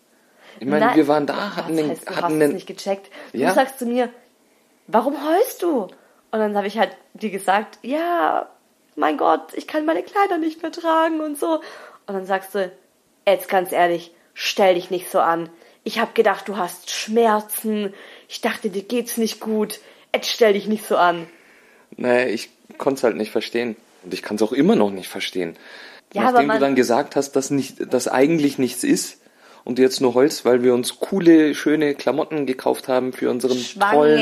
Ich 0.61 0.67
meine, 0.67 0.87
Nein, 0.87 0.97
wir 0.97 1.09
waren 1.09 1.27
da, 1.27 1.57
hatten 1.57 1.77
den, 1.77 1.91
heißt, 1.91 2.09
du 2.09 2.17
hatten 2.17 2.23
hast 2.23 2.39
den, 2.39 2.53
nicht 2.55 2.67
gecheckt. 2.67 3.11
Du 3.33 3.39
ja? 3.39 3.53
sagst 3.53 3.79
zu 3.79 3.87
mir, 3.87 4.09
warum 4.87 5.17
heulst 5.23 5.63
du? 5.63 5.83
Und 5.83 6.39
dann 6.41 6.57
habe 6.57 6.67
ich 6.67 6.79
halt 6.79 6.97
dir 7.15 7.31
gesagt, 7.31 7.79
ja, 7.83 8.49
mein 8.97 9.19
Gott, 9.19 9.53
ich 9.55 9.67
kann 9.67 9.85
meine 9.85 10.03
Kleider 10.03 10.39
nicht 10.39 10.63
mehr 10.63 10.73
tragen 10.73 11.21
und 11.21 11.39
so. 11.39 11.57
Und 12.07 12.15
dann 12.15 12.27
sagst 12.27 12.55
du, 12.55 12.73
jetzt 13.27 13.49
ganz 13.49 13.73
ehrlich, 13.73 14.13
stell 14.35 14.75
dich 14.75 14.91
nicht 14.91 15.11
so 15.11 15.21
an. 15.21 15.51
Ich 15.85 15.99
habe 15.99 16.13
gedacht, 16.15 16.49
du 16.49 16.57
hast 16.57 16.91
Schmerzen. 16.91 17.95
Ich 18.29 18.41
dachte, 18.41 18.71
dir 18.71 18.83
geht's 18.83 19.17
nicht 19.17 19.41
gut. 19.41 19.81
Jetzt 20.15 20.31
stell 20.31 20.55
dich 20.55 20.67
nicht 20.67 20.87
so 20.87 20.97
an. 20.97 21.29
Naja, 21.97 22.27
ich 22.27 22.51
konnte 22.79 22.99
es 22.99 23.05
halt 23.05 23.17
nicht 23.17 23.31
verstehen. 23.31 23.77
Und 24.05 24.15
ich 24.15 24.23
kann 24.23 24.37
es 24.37 24.43
auch 24.43 24.53
immer 24.53 24.77
noch 24.77 24.91
nicht 24.91 25.09
verstehen. 25.09 25.57
Ja, 26.15 26.23
Nachdem 26.23 26.49
du 26.49 26.59
dann 26.59 26.75
gesagt 26.75 27.17
hast, 27.17 27.33
dass 27.33 27.51
nicht, 27.51 27.93
dass 27.93 28.09
eigentlich 28.09 28.59
nichts 28.59 28.83
ist 28.83 29.21
und 29.65 29.79
jetzt 29.79 30.01
nur 30.01 30.15
Holz, 30.15 30.45
weil 30.45 30.63
wir 30.63 30.73
uns 30.73 31.01
coole, 31.01 31.55
schöne 31.55 31.95
Klamotten 31.95 32.47
gekauft 32.47 32.89
haben 32.89 33.13
für 33.13 33.29
unseren 33.31 33.59
tollen, 33.79 34.19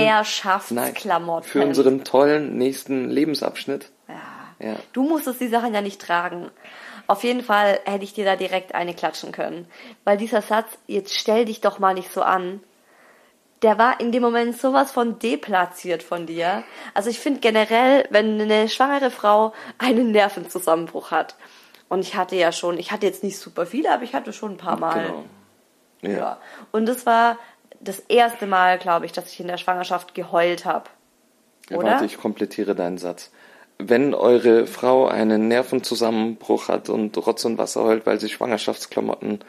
nein, 0.71 0.95
für 1.43 1.65
unseren 1.65 2.03
tollen 2.03 2.59
nächsten 2.59 3.09
Lebensabschnitt. 3.09 3.91
Ja. 4.09 4.69
ja. 4.71 4.77
Du 4.93 5.05
musstest 5.05 5.41
die 5.41 5.49
Sachen 5.49 5.73
ja 5.73 5.83
nicht 5.83 6.01
tragen. 6.01 6.51
Auf 7.07 7.23
jeden 7.23 7.43
Fall 7.43 7.79
hätte 7.85 8.03
ich 8.03 8.15
dir 8.15 8.25
da 8.25 8.35
direkt 8.35 8.75
eine 8.75 8.95
klatschen 8.95 9.31
können. 9.31 9.67
Weil 10.03 10.17
dieser 10.17 10.43
Satz, 10.43 10.67
jetzt 10.89 11.15
stell 11.15 11.45
dich 11.45 11.61
doch 11.61 11.79
mal 11.79 11.95
nicht 11.95 12.13
so 12.13 12.23
an, 12.23 12.61
der 13.63 13.79
war 13.79 14.01
in 14.01 14.13
dem 14.13 14.23
Moment 14.23 14.59
sowas 14.59 14.91
von 14.93 15.19
deplatziert 15.19 16.03
von 16.03 16.27
dir. 16.27 16.65
Also 16.95 17.09
ich 17.09 17.21
finde 17.21 17.41
generell, 17.41 18.07
wenn 18.11 18.41
eine 18.41 18.69
schwangere 18.69 19.11
Frau 19.11 19.53
einen 19.79 20.11
Nervenzusammenbruch 20.11 21.11
hat, 21.11 21.37
und 21.89 22.01
ich 22.01 22.17
hatte 22.17 22.37
ja 22.37 22.53
schon, 22.53 22.79
ich 22.79 22.91
hatte 22.93 23.07
jetzt 23.07 23.23
nicht 23.23 23.39
super 23.39 23.67
viele, 23.67 23.93
aber 23.93 24.03
ich 24.03 24.15
hatte 24.15 24.33
schon 24.33 24.53
ein 24.53 24.57
paar 24.57 24.79
Mal. 24.79 25.07
Genau. 25.07 25.25
Ja. 26.03 26.11
ja. 26.11 26.39
Und 26.73 26.87
das 26.87 27.07
war 27.07 27.39
das 27.81 28.01
erste 28.01 28.47
Mal, 28.47 28.79
glaube 28.79 29.07
ich, 29.07 29.13
dass 29.13 29.33
ich 29.33 29.41
in 29.41 29.47
der 29.47 29.59
Schwangerschaft 29.59 30.15
geheult 30.15 30.65
habe. 30.65 30.91
Ja, 31.69 31.83
warte, 31.83 32.05
ich 32.05 32.19
komplettiere 32.19 32.75
deinen 32.75 32.99
Satz. 32.99 33.31
Wenn 33.79 34.15
eure 34.15 34.67
Frau 34.67 35.07
einen 35.07 35.49
Nervenzusammenbruch 35.49 36.69
hat 36.69 36.89
und 36.89 37.17
Rotz 37.27 37.45
und 37.45 37.59
Wasser 37.59 37.85
heult, 37.85 38.07
weil 38.07 38.19
sie 38.19 38.29
Schwangerschaftsklamotten 38.29 39.41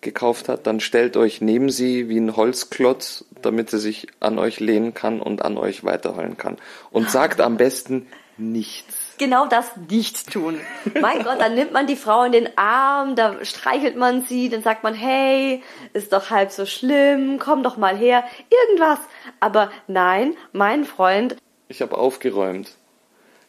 gekauft 0.00 0.48
hat, 0.48 0.66
dann 0.66 0.80
stellt 0.80 1.16
euch 1.16 1.40
neben 1.40 1.70
sie 1.70 2.08
wie 2.08 2.18
ein 2.18 2.36
Holzklotz, 2.36 3.24
damit 3.42 3.70
sie 3.70 3.78
sich 3.78 4.06
an 4.20 4.38
euch 4.38 4.60
lehnen 4.60 4.94
kann 4.94 5.20
und 5.20 5.44
an 5.44 5.58
euch 5.58 5.84
weiterheulen 5.84 6.36
kann. 6.36 6.56
Und 6.90 7.10
sagt 7.10 7.40
am 7.40 7.56
besten 7.56 8.06
nichts 8.36 9.03
genau 9.18 9.46
das 9.46 9.76
nicht 9.88 10.32
tun. 10.32 10.60
Mein 11.00 11.22
Gott, 11.22 11.40
dann 11.40 11.54
nimmt 11.54 11.72
man 11.72 11.86
die 11.86 11.96
Frau 11.96 12.24
in 12.24 12.32
den 12.32 12.58
Arm, 12.58 13.16
da 13.16 13.44
streichelt 13.44 13.96
man 13.96 14.24
sie, 14.24 14.48
dann 14.48 14.62
sagt 14.62 14.82
man, 14.82 14.94
hey, 14.94 15.62
ist 15.92 16.12
doch 16.12 16.30
halb 16.30 16.50
so 16.50 16.66
schlimm, 16.66 17.38
komm 17.38 17.62
doch 17.62 17.76
mal 17.76 17.96
her, 17.96 18.24
irgendwas. 18.50 18.98
Aber 19.40 19.70
nein, 19.86 20.36
mein 20.52 20.84
Freund. 20.84 21.36
Ich 21.68 21.82
habe 21.82 21.96
aufgeräumt. 21.96 22.72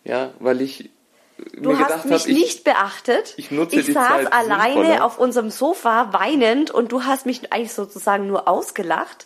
Ja, 0.04 0.32
weil 0.40 0.62
ich 0.62 0.90
Du 1.54 1.78
hast 1.78 2.06
mich 2.06 2.22
hab, 2.22 2.28
ich, 2.30 2.36
nicht 2.36 2.64
beachtet. 2.64 3.34
Ich, 3.36 3.52
nutze 3.52 3.78
ich 3.78 3.88
die 3.88 3.92
saß 3.92 4.08
Zeit 4.08 4.34
alleine 4.34 4.74
sinnvoller. 4.76 5.04
auf 5.04 5.20
unserem 5.20 5.50
Sofa 5.50 6.14
weinend 6.14 6.72
und 6.72 6.94
du 6.94 7.04
hast 7.04 7.26
mich 7.26 7.52
eigentlich 7.52 7.74
sozusagen 7.74 8.28
nur 8.28 8.48
ausgelacht. 8.48 9.26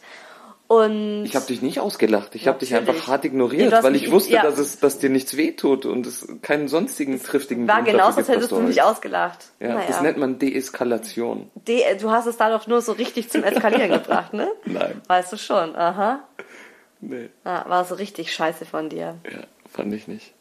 Und 0.69 1.25
ich 1.25 1.35
habe 1.35 1.47
dich 1.47 1.63
nicht 1.63 1.79
ausgelacht, 1.79 2.35
ich 2.35 2.47
habe 2.47 2.59
dich 2.59 2.75
einfach 2.75 3.07
hart 3.07 3.25
ignoriert, 3.25 3.81
weil 3.81 3.95
ich 3.95 4.11
wusste, 4.11 4.33
ja. 4.33 4.43
dass 4.43 4.59
es, 4.59 4.79
dass 4.79 4.99
dir 4.99 5.09
nichts 5.09 5.35
wehtut 5.35 5.87
und 5.87 6.05
es 6.05 6.27
keinen 6.43 6.67
sonstigen 6.67 7.19
triftigen 7.19 7.67
war 7.67 7.81
genauso, 7.81 8.19
als 8.19 8.27
hättest 8.27 8.51
du 8.51 8.59
mich 8.59 8.79
ausgelacht. 8.79 9.47
Ja, 9.59 9.69
naja. 9.69 9.87
das 9.87 10.01
nennt 10.01 10.19
man 10.19 10.37
Deeskalation. 10.37 11.49
De 11.55 11.81
du 11.99 12.11
hast 12.11 12.27
es 12.27 12.37
da 12.37 12.51
doch 12.51 12.67
nur 12.67 12.83
so 12.83 12.91
richtig 12.91 13.31
zum 13.31 13.43
Eskalieren 13.43 13.89
gebracht, 13.89 14.33
ne? 14.33 14.47
Nein. 14.65 15.01
Weißt 15.07 15.33
du 15.33 15.37
schon, 15.37 15.75
aha. 15.75 16.19
Nee. 17.01 17.29
Ah, 17.45 17.67
war 17.67 17.83
so 17.83 17.95
richtig 17.95 18.31
scheiße 18.31 18.67
von 18.67 18.89
dir. 18.89 19.15
Ja, 19.25 19.39
fand 19.67 19.91
ich 19.91 20.07
nicht. 20.07 20.35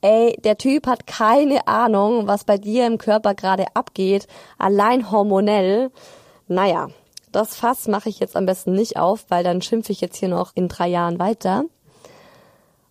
Ey, 0.00 0.38
der 0.44 0.58
Typ 0.58 0.86
hat 0.86 1.06
keine 1.06 1.66
Ahnung, 1.66 2.26
was 2.26 2.44
bei 2.44 2.58
dir 2.58 2.86
im 2.86 2.98
Körper 2.98 3.34
gerade 3.34 3.66
abgeht, 3.74 4.26
allein 4.58 5.10
hormonell. 5.10 5.90
Naja, 6.48 6.88
das 7.32 7.54
Fass 7.54 7.86
mache 7.86 8.08
ich 8.08 8.18
jetzt 8.18 8.36
am 8.36 8.46
besten 8.46 8.72
nicht 8.72 8.96
auf, 8.96 9.26
weil 9.28 9.44
dann 9.44 9.62
schimpfe 9.62 9.92
ich 9.92 10.00
jetzt 10.00 10.16
hier 10.16 10.28
noch 10.28 10.52
in 10.54 10.68
drei 10.68 10.88
Jahren 10.88 11.18
weiter. 11.18 11.64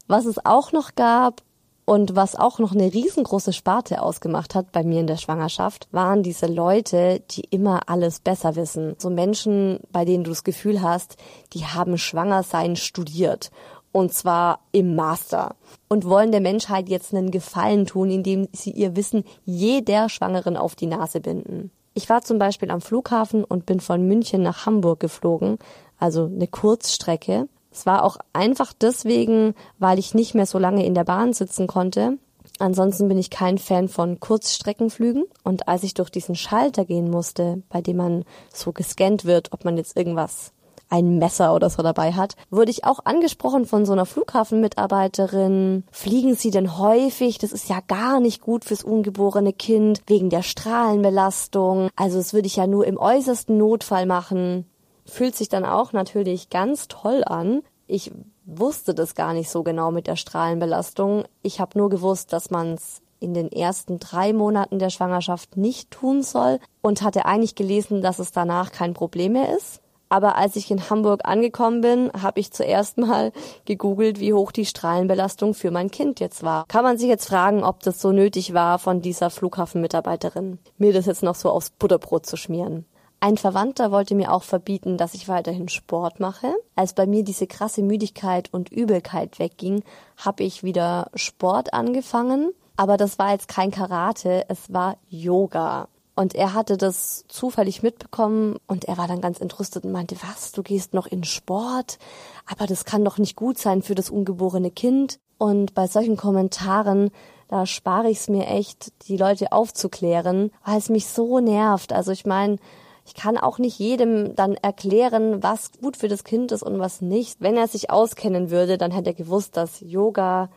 Was 0.08 0.26
es 0.26 0.44
auch 0.46 0.72
noch 0.72 0.96
gab 0.96 1.42
und 1.86 2.16
was 2.16 2.36
auch 2.36 2.60
noch 2.60 2.72
eine 2.72 2.94
riesengroße 2.94 3.52
Sparte 3.52 4.02
ausgemacht 4.02 4.56
hat 4.56 4.72
bei 4.72 4.84
mir 4.84 5.00
in 5.00 5.08
der 5.08 5.18
Schwangerschaft, 5.18 5.88
waren 5.92 6.24
diese 6.24 6.46
Leute, 6.46 7.22
die 7.32 7.42
immer 7.50 7.90
alles 7.90 8.20
besser 8.20 8.56
wissen. 8.56 8.96
So 9.00 9.10
Menschen, 9.10 9.80
bei 9.92 10.06
denen 10.06 10.24
du 10.24 10.30
das 10.30 10.44
Gefühl 10.44 10.82
hast, 10.82 11.18
die 11.54 11.66
haben 11.66 11.98
Schwangersein 11.98 12.76
studiert 12.76 13.50
und 13.92 14.14
zwar 14.14 14.60
im 14.72 14.96
Master 14.96 15.56
und 15.88 16.06
wollen 16.06 16.32
der 16.32 16.42
Menschheit 16.42 16.90
jetzt 16.90 17.14
einen 17.14 17.32
Gefallen 17.32 17.86
tun, 17.86 18.12
indem 18.12 18.48
sie 18.54 18.72
ihr 18.72 18.96
Wissen 18.96 19.24
jeder 19.46 20.10
Schwangeren 20.10 20.58
auf 20.58 20.76
die 20.76 20.88
Nase 20.88 21.20
binden. 21.20 21.72
Ich 21.94 22.10
war 22.10 22.22
zum 22.22 22.40
Beispiel 22.40 22.72
am 22.72 22.82
Flughafen 22.82 23.44
und 23.44 23.66
bin 23.66 23.80
von 23.80 24.08
München 24.08 24.42
nach 24.42 24.66
Hamburg 24.66 25.00
geflogen, 25.00 25.58
also 25.98 26.26
eine 26.26 26.48
Kurzstrecke. 26.48 27.50
Es 27.72 27.86
war 27.86 28.04
auch 28.04 28.18
einfach 28.34 28.74
deswegen, 28.74 29.54
weil 29.80 30.00
ich 30.00 30.14
nicht 30.14 30.34
mehr 30.34 30.46
so 30.46 30.60
lange 30.60 30.86
in 30.86 30.94
der 30.94 31.04
Bahn 31.04 31.34
sitzen 31.34 31.68
konnte. 31.68 32.18
Ansonsten 32.58 33.08
bin 33.08 33.18
ich 33.18 33.30
kein 33.30 33.58
Fan 33.58 33.88
von 33.88 34.20
Kurzstreckenflügen. 34.20 35.26
Und 35.44 35.68
als 35.68 35.84
ich 35.84 35.94
durch 35.94 36.10
diesen 36.10 36.36
Schalter 36.36 36.84
gehen 36.84 37.10
musste, 37.10 37.64
bei 37.70 37.82
dem 37.82 37.98
man 37.98 38.26
so 38.54 38.74
gescannt 38.74 39.26
wird, 39.26 39.54
ob 39.54 39.66
man 39.66 39.78
jetzt 39.78 39.96
irgendwas 39.96 40.52
ein 40.90 41.18
Messer 41.18 41.54
oder 41.54 41.70
so 41.70 41.84
dabei 41.84 42.14
hat, 42.14 42.36
wurde 42.50 42.72
ich 42.72 42.84
auch 42.84 43.00
angesprochen 43.06 43.66
von 43.66 43.86
so 43.86 43.94
einer 43.94 44.06
Flughafenmitarbeiterin. 44.06 45.84
Fliegen 45.92 46.36
Sie 46.36 46.52
denn 46.52 46.78
häufig? 46.78 47.38
Das 47.38 47.52
ist 47.52 47.70
ja 47.70 47.80
gar 47.88 48.20
nicht 48.20 48.42
gut 48.42 48.66
fürs 48.66 48.84
ungeborene 48.84 49.54
Kind 49.54 50.02
wegen 50.08 50.30
der 50.30 50.42
Strahlenbelastung. 50.42 51.90
Also 51.96 52.18
das 52.18 52.34
würde 52.34 52.48
ich 52.48 52.56
ja 52.56 52.68
nur 52.68 52.86
im 52.86 52.98
äußersten 52.98 53.58
Notfall 53.58 54.06
machen. 54.06 54.66
Fühlt 55.06 55.36
sich 55.36 55.50
dann 55.50 55.66
auch 55.66 55.94
natürlich 55.94 56.50
ganz 56.50 56.88
toll 56.88 57.24
an. 57.24 57.62
Ich 57.88 58.12
wusste 58.46 58.94
das 58.94 59.16
gar 59.16 59.34
nicht 59.34 59.50
so 59.50 59.64
genau 59.64 59.92
mit 59.92 60.08
der 60.08 60.16
Strahlenbelastung. 60.16 61.24
Ich 61.42 61.60
habe 61.60 61.78
nur 61.78 61.90
gewusst, 61.90 62.34
dass 62.34 62.50
man 62.50 62.74
es 62.74 63.02
in 63.20 63.34
den 63.34 63.52
ersten 63.52 64.00
drei 64.00 64.34
Monaten 64.34 64.80
der 64.80 64.90
Schwangerschaft 64.90 65.58
nicht 65.58 65.92
tun 65.92 66.24
soll 66.24 66.60
und 66.82 67.02
hatte 67.02 67.26
eigentlich 67.26 67.56
gelesen, 67.56 68.02
dass 68.02 68.20
es 68.20 68.32
danach 68.32 68.72
kein 68.72 68.94
Problem 68.94 69.34
mehr 69.34 69.56
ist. 69.56 69.82
Aber 70.10 70.36
als 70.36 70.56
ich 70.56 70.72
in 70.72 70.90
Hamburg 70.90 71.22
angekommen 71.24 71.82
bin, 71.82 72.12
habe 72.20 72.40
ich 72.40 72.52
zuerst 72.52 72.98
mal 72.98 73.32
gegoogelt, 73.66 74.20
wie 74.20 74.34
hoch 74.34 74.52
die 74.52 74.66
Strahlenbelastung 74.66 75.54
für 75.54 75.70
mein 75.70 75.92
Kind 75.92 76.20
jetzt 76.20 76.44
war. 76.44 76.66
Kann 76.68 76.84
man 76.84 76.98
sich 76.98 77.08
jetzt 77.08 77.28
fragen, 77.28 77.64
ob 77.64 77.82
das 77.82 78.02
so 78.02 78.12
nötig 78.12 78.54
war 78.56 78.80
von 78.80 79.02
dieser 79.02 79.30
Flughafenmitarbeiterin, 79.30 80.58
mir 80.78 80.94
das 80.94 81.06
jetzt 81.06 81.24
noch 81.24 81.36
so 81.36 81.52
aufs 81.52 81.70
Butterbrot 81.70 82.26
zu 82.26 82.38
schmieren. 82.38 82.86
Ein 83.22 83.38
Verwandter 83.38 83.92
wollte 83.92 84.16
mir 84.16 84.34
auch 84.34 84.44
verbieten, 84.44 84.98
dass 84.98 85.14
ich 85.14 85.28
weiterhin 85.28 85.68
Sport 85.68 86.22
mache. 86.22 86.54
Als 86.76 86.94
bei 86.94 87.06
mir 87.06 87.24
diese 87.24 87.48
krasse 87.48 87.84
Müdigkeit 87.84 88.48
und 88.54 88.72
Übelkeit 88.72 89.40
wegging, 89.40 89.84
habe 90.16 90.44
ich 90.44 90.64
wieder 90.64 91.12
Sport 91.16 91.74
angefangen. 91.74 92.54
Aber 92.78 92.96
das 92.96 93.20
war 93.20 93.34
jetzt 93.34 93.50
kein 93.50 93.72
Karate, 93.72 94.46
es 94.48 94.72
war 94.72 94.96
Yoga. 95.10 95.90
Und 96.20 96.36
er 96.36 96.54
hatte 96.54 96.76
das 96.76 97.24
zufällig 97.30 97.82
mitbekommen 97.82 98.58
und 98.68 98.84
er 98.84 98.98
war 98.98 99.08
dann 99.08 99.22
ganz 99.22 99.40
entrüstet 99.40 99.86
und 99.86 99.94
meinte, 99.94 100.18
was, 100.22 100.52
du 100.52 100.64
gehst 100.64 100.94
noch 100.94 101.08
in 101.08 101.24
Sport? 101.24 101.98
Aber 102.46 102.68
das 102.68 102.84
kann 102.84 103.06
doch 103.06 103.18
nicht 103.20 103.38
gut 103.38 103.58
sein 103.58 103.82
für 103.82 103.96
das 103.96 104.10
ungeborene 104.10 104.70
Kind. 104.70 105.22
Und 105.38 105.74
bei 105.76 105.88
solchen 105.88 106.18
Kommentaren, 106.18 107.12
da 107.48 107.66
spare 107.66 108.10
ich 108.10 108.18
es 108.18 108.28
mir 108.28 108.48
echt, 108.48 108.92
die 109.08 109.16
Leute 109.16 109.54
aufzuklären, 109.54 110.52
weil 110.66 110.78
es 110.78 110.90
mich 110.90 111.08
so 111.08 111.40
nervt. 111.40 111.94
Also 111.94 112.12
ich 112.12 112.26
meine, 112.26 112.58
ich 113.06 113.14
kann 113.14 113.38
auch 113.38 113.58
nicht 113.58 113.80
jedem 113.80 114.36
dann 114.36 114.56
erklären, 114.56 115.42
was 115.42 115.72
gut 115.80 115.96
für 115.96 116.10
das 116.10 116.26
Kind 116.26 116.52
ist 116.52 116.64
und 116.64 116.80
was 116.80 117.00
nicht. 117.00 117.40
Wenn 117.40 117.56
er 117.56 117.70
sich 117.70 117.92
auskennen 117.92 118.52
würde, 118.52 118.78
dann 118.78 118.92
hätte 118.92 119.12
er 119.12 119.16
gewusst, 119.16 119.56
dass 119.56 119.80
Yoga 119.80 120.50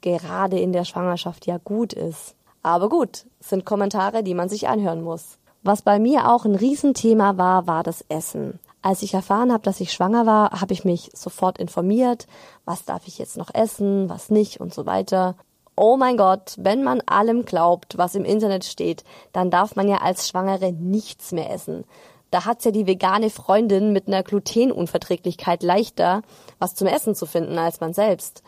gerade 0.00 0.58
in 0.58 0.72
der 0.72 0.84
Schwangerschaft 0.84 1.46
ja 1.46 1.58
gut 1.58 1.92
ist. 1.92 2.34
Aber 2.66 2.88
gut, 2.88 3.26
sind 3.38 3.64
Kommentare, 3.64 4.24
die 4.24 4.34
man 4.34 4.48
sich 4.48 4.66
anhören 4.66 5.00
muss. 5.00 5.38
Was 5.62 5.82
bei 5.82 6.00
mir 6.00 6.28
auch 6.28 6.44
ein 6.44 6.56
Riesenthema 6.56 7.36
war, 7.36 7.68
war 7.68 7.84
das 7.84 8.04
Essen. 8.08 8.58
Als 8.82 9.02
ich 9.02 9.14
erfahren 9.14 9.52
habe, 9.52 9.62
dass 9.62 9.78
ich 9.78 9.92
schwanger 9.92 10.26
war, 10.26 10.50
habe 10.60 10.72
ich 10.72 10.84
mich 10.84 11.12
sofort 11.14 11.58
informiert, 11.58 12.26
was 12.64 12.84
darf 12.84 13.06
ich 13.06 13.18
jetzt 13.18 13.36
noch 13.36 13.54
essen, 13.54 14.08
was 14.08 14.30
nicht 14.30 14.60
und 14.60 14.74
so 14.74 14.84
weiter. 14.84 15.36
Oh 15.76 15.96
mein 15.96 16.16
Gott, 16.16 16.56
wenn 16.58 16.82
man 16.82 17.02
allem 17.02 17.44
glaubt, 17.44 17.98
was 17.98 18.16
im 18.16 18.24
Internet 18.24 18.64
steht, 18.64 19.04
dann 19.32 19.48
darf 19.52 19.76
man 19.76 19.86
ja 19.86 19.98
als 19.98 20.26
Schwangere 20.26 20.72
nichts 20.72 21.30
mehr 21.30 21.52
essen. 21.52 21.84
Da 22.32 22.46
hat's 22.46 22.64
ja 22.64 22.72
die 22.72 22.88
vegane 22.88 23.30
Freundin 23.30 23.92
mit 23.92 24.08
einer 24.08 24.24
Glutenunverträglichkeit 24.24 25.62
leichter, 25.62 26.22
was 26.58 26.74
zum 26.74 26.88
Essen 26.88 27.14
zu 27.14 27.26
finden 27.26 27.58
als 27.58 27.78
man 27.78 27.94
selbst. 27.94 28.42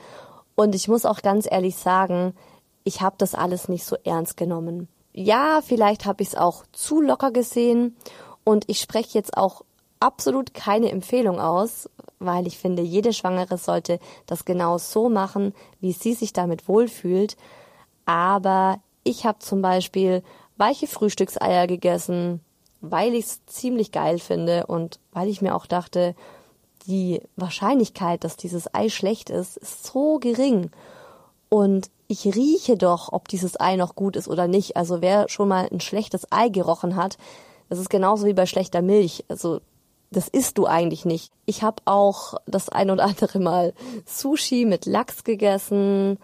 Und 0.57 0.75
ich 0.75 0.89
muss 0.89 1.05
auch 1.05 1.23
ganz 1.23 1.47
ehrlich 1.49 1.77
sagen, 1.77 2.35
ich 2.89 3.03
habe 3.03 3.17
das 3.19 3.35
alles 3.35 3.69
nicht 3.69 3.85
so 3.85 3.97
ernst 4.03 4.39
genommen. 4.39 4.89
Ja, 5.13 5.61
vielleicht 5.63 6.07
habe 6.07 6.23
ich 6.23 6.29
es 6.29 6.35
auch 6.35 6.65
zu 6.73 7.03
locker 7.03 7.31
gesehen 7.31 7.95
und 8.45 8.65
ich 8.67 8.81
spreche 8.81 9.19
jetzt 9.19 9.37
auch 9.37 9.63
absolut 10.01 10.55
keine 10.55 10.91
Empfehlung 10.91 11.39
aus, 11.39 11.91
weil 12.19 12.47
ich 12.47 12.57
finde, 12.57 12.83
jede 12.83 13.13
Schwangere 13.13 13.59
sollte 13.59 13.99
das 14.25 14.47
genau 14.47 14.79
so 14.79 15.11
machen, 15.11 15.55
wie 15.81 15.93
sie 15.93 16.15
sich 16.15 16.33
damit 16.33 16.67
wohlfühlt. 16.67 17.37
Aber 18.07 18.81
ich 19.05 19.27
habe 19.27 19.39
zum 19.41 19.61
Beispiel 19.61 20.23
weiche 20.57 20.87
Frühstückseier 20.87 21.67
gegessen, 21.67 22.41
weil 22.81 23.13
ich 23.13 23.27
es 23.27 23.45
ziemlich 23.45 23.93
geil 23.93 24.19
finde 24.19 24.65
und 24.67 24.99
weil 25.13 25.29
ich 25.29 25.43
mir 25.43 25.55
auch 25.55 25.67
dachte, 25.67 26.15
die 26.87 27.21
Wahrscheinlichkeit, 27.37 28.25
dass 28.25 28.39
dieses 28.39 28.73
Ei 28.75 28.89
schlecht 28.89 29.29
ist, 29.29 29.59
ist 29.59 29.85
so 29.85 30.19
gering. 30.19 30.71
Und 31.51 31.91
ich 32.09 32.25
rieche 32.25 32.77
doch, 32.77 33.13
ob 33.13 33.29
dieses 33.29 33.61
Ei 33.61 33.77
noch 33.77 33.95
gut 33.95 34.17
ist 34.17 34.29
oder 34.29 34.49
nicht. 34.49 34.77
Also 34.77 35.01
wer 35.03 35.29
schon 35.29 35.49
mal 35.49 35.69
ein 35.71 35.81
schlechtes 35.81 36.27
Ei 36.31 36.49
gerochen 36.49 36.97
hat, 36.97 37.19
das 37.69 37.79
ist 37.79 37.91
genauso 37.91 38.27
wie 38.27 38.33
bei 38.33 38.47
schlechter 38.47 38.83
Milch. 38.83 39.25
Also 39.29 39.61
das 40.11 40.27
isst 40.27 40.57
du 40.57 40.67
eigentlich 40.67 41.05
nicht. 41.05 41.31
Ich 41.45 41.63
habe 41.63 41.83
auch 41.85 42.35
das 42.47 42.71
ein 42.71 42.91
oder 42.91 43.05
andere 43.05 43.39
Mal 43.39 43.75
Sushi 44.07 44.65
mit 44.65 44.87
Lachs 44.87 45.23
gegessen 45.23 46.19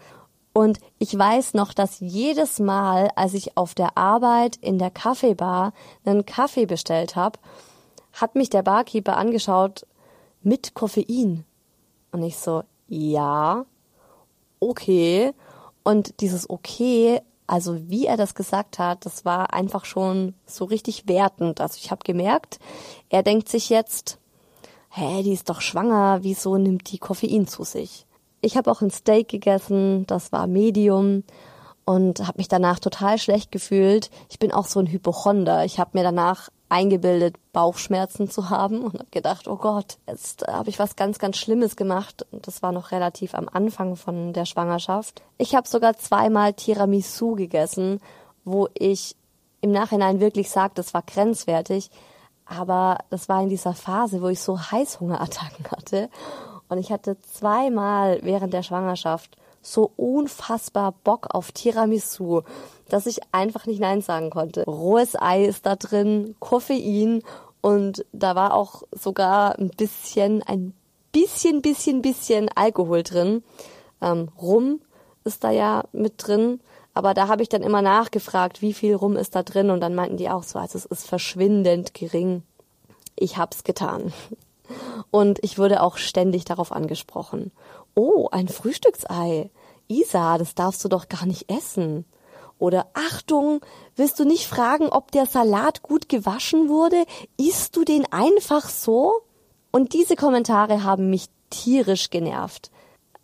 und 0.57 0.79
ich 0.99 1.15
weiß 1.15 1.53
noch, 1.53 1.73
dass 1.73 1.99
jedes 1.99 2.59
Mal, 2.59 3.11
als 3.15 3.33
ich 3.33 3.57
auf 3.57 3.75
der 3.75 3.97
Arbeit 3.97 4.55
in 4.55 4.79
der 4.79 4.89
Kaffeebar 4.89 5.73
einen 6.05 6.25
Kaffee 6.25 6.65
bestellt 6.65 7.17
habe, 7.17 7.37
hat 8.13 8.35
mich 8.35 8.49
der 8.49 8.63
Barkeeper 8.63 9.17
angeschaut 9.17 9.85
mit 10.41 10.73
Koffein. 10.73 11.43
Und 12.13 12.23
ich 12.23 12.37
so, 12.37 12.63
ja, 12.87 13.65
okay. 14.61 15.33
Und 15.85 16.19
dieses 16.19 16.49
okay, 16.49 17.21
also 17.45 17.77
wie 17.87 18.07
er 18.07 18.17
das 18.17 18.33
gesagt 18.33 18.79
hat, 18.79 19.05
das 19.05 19.23
war 19.23 19.53
einfach 19.53 19.85
schon 19.85 20.33
so 20.47 20.65
richtig 20.65 21.07
wertend. 21.07 21.61
Also 21.61 21.77
ich 21.79 21.91
habe 21.91 22.03
gemerkt, 22.03 22.57
er 23.09 23.21
denkt 23.21 23.49
sich 23.49 23.69
jetzt, 23.69 24.17
hä, 24.89 25.21
die 25.21 25.33
ist 25.33 25.47
doch 25.47 25.61
schwanger, 25.61 26.19
wieso 26.23 26.57
nimmt 26.57 26.91
die 26.91 26.97
Koffein 26.97 27.47
zu 27.47 27.63
sich? 27.63 28.07
Ich 28.41 28.57
habe 28.57 28.71
auch 28.71 28.81
ein 28.81 28.89
Steak 28.89 29.29
gegessen, 29.29 30.07
das 30.07 30.31
war 30.31 30.47
Medium 30.47 31.23
und 31.85 32.25
habe 32.25 32.39
mich 32.39 32.47
danach 32.47 32.79
total 32.79 33.19
schlecht 33.19 33.51
gefühlt. 33.51 34.09
Ich 34.29 34.39
bin 34.39 34.51
auch 34.51 34.65
so 34.65 34.79
ein 34.79 34.87
Hypochonder. 34.87 35.65
Ich 35.65 35.79
habe 35.79 35.91
mir 35.93 36.03
danach 36.03 36.49
eingebildet, 36.75 37.37
Bauchschmerzen 37.53 38.29
zu 38.29 38.49
haben 38.49 38.83
und 38.83 38.95
habe 38.95 39.09
gedacht, 39.09 39.47
oh 39.47 39.55
Gott, 39.55 39.97
jetzt 40.07 40.45
habe 40.45 40.69
ich 40.69 40.77
was 40.77 40.97
ganz, 40.97 41.19
ganz 41.19 41.37
Schlimmes 41.37 41.77
gemacht. 41.77 42.25
Und 42.31 42.47
das 42.47 42.61
war 42.61 42.73
noch 42.73 42.91
relativ 42.91 43.33
am 43.33 43.47
Anfang 43.47 43.95
von 43.95 44.33
der 44.33 44.43
Schwangerschaft. 44.43 45.21
Ich 45.37 45.55
habe 45.55 45.69
sogar 45.69 45.97
zweimal 45.97 46.53
Tiramisu 46.53 47.35
gegessen, 47.35 48.01
wo 48.43 48.67
ich 48.73 49.15
im 49.61 49.71
Nachhinein 49.71 50.19
wirklich 50.19 50.49
sage, 50.49 50.73
das 50.75 50.93
war 50.93 51.01
grenzwertig. 51.01 51.89
Aber 52.45 52.97
das 53.09 53.29
war 53.29 53.41
in 53.41 53.49
dieser 53.49 53.73
Phase, 53.73 54.21
wo 54.21 54.27
ich 54.27 54.41
so 54.41 54.59
Heißhungerattacken 54.59 55.71
hatte. 55.71 56.09
Und 56.67 56.77
ich 56.77 56.91
hatte 56.91 57.17
zweimal 57.21 58.19
während 58.21 58.53
der 58.53 58.63
Schwangerschaft 58.63 59.37
so 59.65 59.91
unfassbar 59.97 60.93
Bock 61.03 61.33
auf 61.33 61.51
Tiramisu, 61.51 62.41
dass 62.87 63.07
ich 63.07 63.19
einfach 63.31 63.65
nicht 63.65 63.79
Nein 63.79 64.01
sagen 64.01 64.29
konnte. 64.29 64.63
Rohes 64.65 65.19
Ei 65.19 65.45
ist 65.45 65.65
da 65.65 65.75
drin, 65.75 66.35
Koffein 66.39 67.23
und 67.61 68.05
da 68.13 68.35
war 68.35 68.53
auch 68.53 68.83
sogar 68.91 69.57
ein 69.57 69.69
bisschen, 69.69 70.43
ein 70.43 70.73
bisschen, 71.11 71.61
bisschen, 71.61 72.01
bisschen 72.01 72.49
Alkohol 72.53 73.01
drin. 73.01 73.43
Ähm, 74.01 74.29
Rum 74.39 74.81
ist 75.23 75.43
da 75.43 75.49
ja 75.49 75.83
mit 75.91 76.13
drin. 76.17 76.59
Aber 76.93 77.13
da 77.13 77.27
habe 77.27 77.41
ich 77.41 77.49
dann 77.49 77.63
immer 77.63 77.81
nachgefragt, 77.81 78.61
wie 78.61 78.73
viel 78.73 78.95
Rum 78.95 79.17
ist 79.17 79.35
da 79.35 79.43
drin 79.43 79.69
und 79.69 79.81
dann 79.81 79.95
meinten 79.95 80.17
die 80.17 80.29
auch 80.29 80.43
so, 80.43 80.59
also 80.59 80.77
es 80.77 80.85
ist 80.85 81.07
verschwindend 81.07 81.93
gering. 81.93 82.43
Ich 83.15 83.37
hab's 83.37 83.63
getan. 83.63 84.13
Und 85.11 85.43
ich 85.43 85.57
wurde 85.57 85.81
auch 85.81 85.97
ständig 85.97 86.45
darauf 86.45 86.71
angesprochen. 86.71 87.51
Oh, 87.95 88.27
ein 88.31 88.47
Frühstücksei. 88.47 89.49
Isa, 89.87 90.37
das 90.37 90.53
darfst 90.53 90.83
du 90.83 90.89
doch 90.89 91.07
gar 91.07 91.25
nicht 91.25 91.49
essen. 91.49 92.05
Oder 92.57 92.87
Achtung, 92.93 93.61
willst 93.95 94.19
du 94.19 94.25
nicht 94.25 94.47
fragen, 94.47 94.87
ob 94.89 95.11
der 95.11 95.25
Salat 95.25 95.81
gut 95.81 96.09
gewaschen 96.09 96.69
wurde? 96.69 97.05
Isst 97.37 97.75
du 97.75 97.83
den 97.83 98.05
einfach 98.11 98.69
so? 98.69 99.21
Und 99.71 99.93
diese 99.93 100.15
Kommentare 100.15 100.83
haben 100.83 101.09
mich 101.09 101.27
tierisch 101.49 102.09
genervt. 102.09 102.71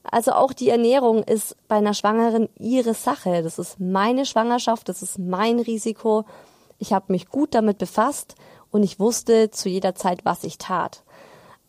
Also 0.03 0.33
auch 0.33 0.53
die 0.53 0.69
Ernährung 0.69 1.23
ist 1.23 1.55
bei 1.67 1.75
einer 1.75 1.93
Schwangeren 1.93 2.49
ihre 2.57 2.93
Sache. 2.93 3.43
Das 3.43 3.59
ist 3.59 3.79
meine 3.79 4.25
Schwangerschaft, 4.25 4.89
das 4.89 5.01
ist 5.01 5.19
mein 5.19 5.59
Risiko. 5.59 6.25
Ich 6.79 6.91
habe 6.91 7.11
mich 7.11 7.29
gut 7.29 7.53
damit 7.53 7.77
befasst 7.77 8.35
und 8.71 8.83
ich 8.83 8.99
wusste 8.99 9.51
zu 9.51 9.69
jeder 9.69 9.95
Zeit, 9.95 10.25
was 10.25 10.43
ich 10.43 10.57
tat. 10.57 11.03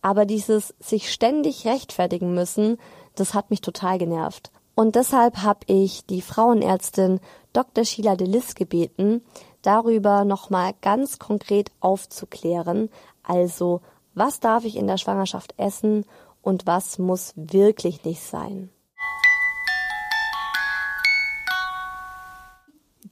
Aber 0.03 0.27
dieses 0.27 0.75
sich 0.81 1.13
ständig 1.13 1.65
rechtfertigen 1.65 2.35
müssen, 2.35 2.79
das 3.15 3.35
hat 3.35 3.51
mich 3.51 3.61
total 3.61 3.99
genervt. 3.99 4.51
Und 4.75 4.97
deshalb 4.97 5.39
habe 5.39 5.61
ich 5.67 6.07
die 6.07 6.23
Frauenärztin 6.23 7.21
Dr. 7.53 7.85
Sheila 7.85 8.17
Delis 8.17 8.55
gebeten, 8.55 9.23
darüber 9.63 10.25
nochmal 10.25 10.73
ganz 10.81 11.19
konkret 11.19 11.71
aufzuklären. 11.81 12.91
Also, 13.23 13.81
was 14.15 14.41
darf 14.41 14.65
ich 14.65 14.77
in 14.77 14.87
der 14.87 14.99
Schwangerschaft 14.99 15.55
essen 15.57 16.05
und 16.43 16.67
was 16.67 16.99
muss 16.99 17.33
wirklich 17.37 18.05
nicht 18.05 18.23
sein? 18.23 18.71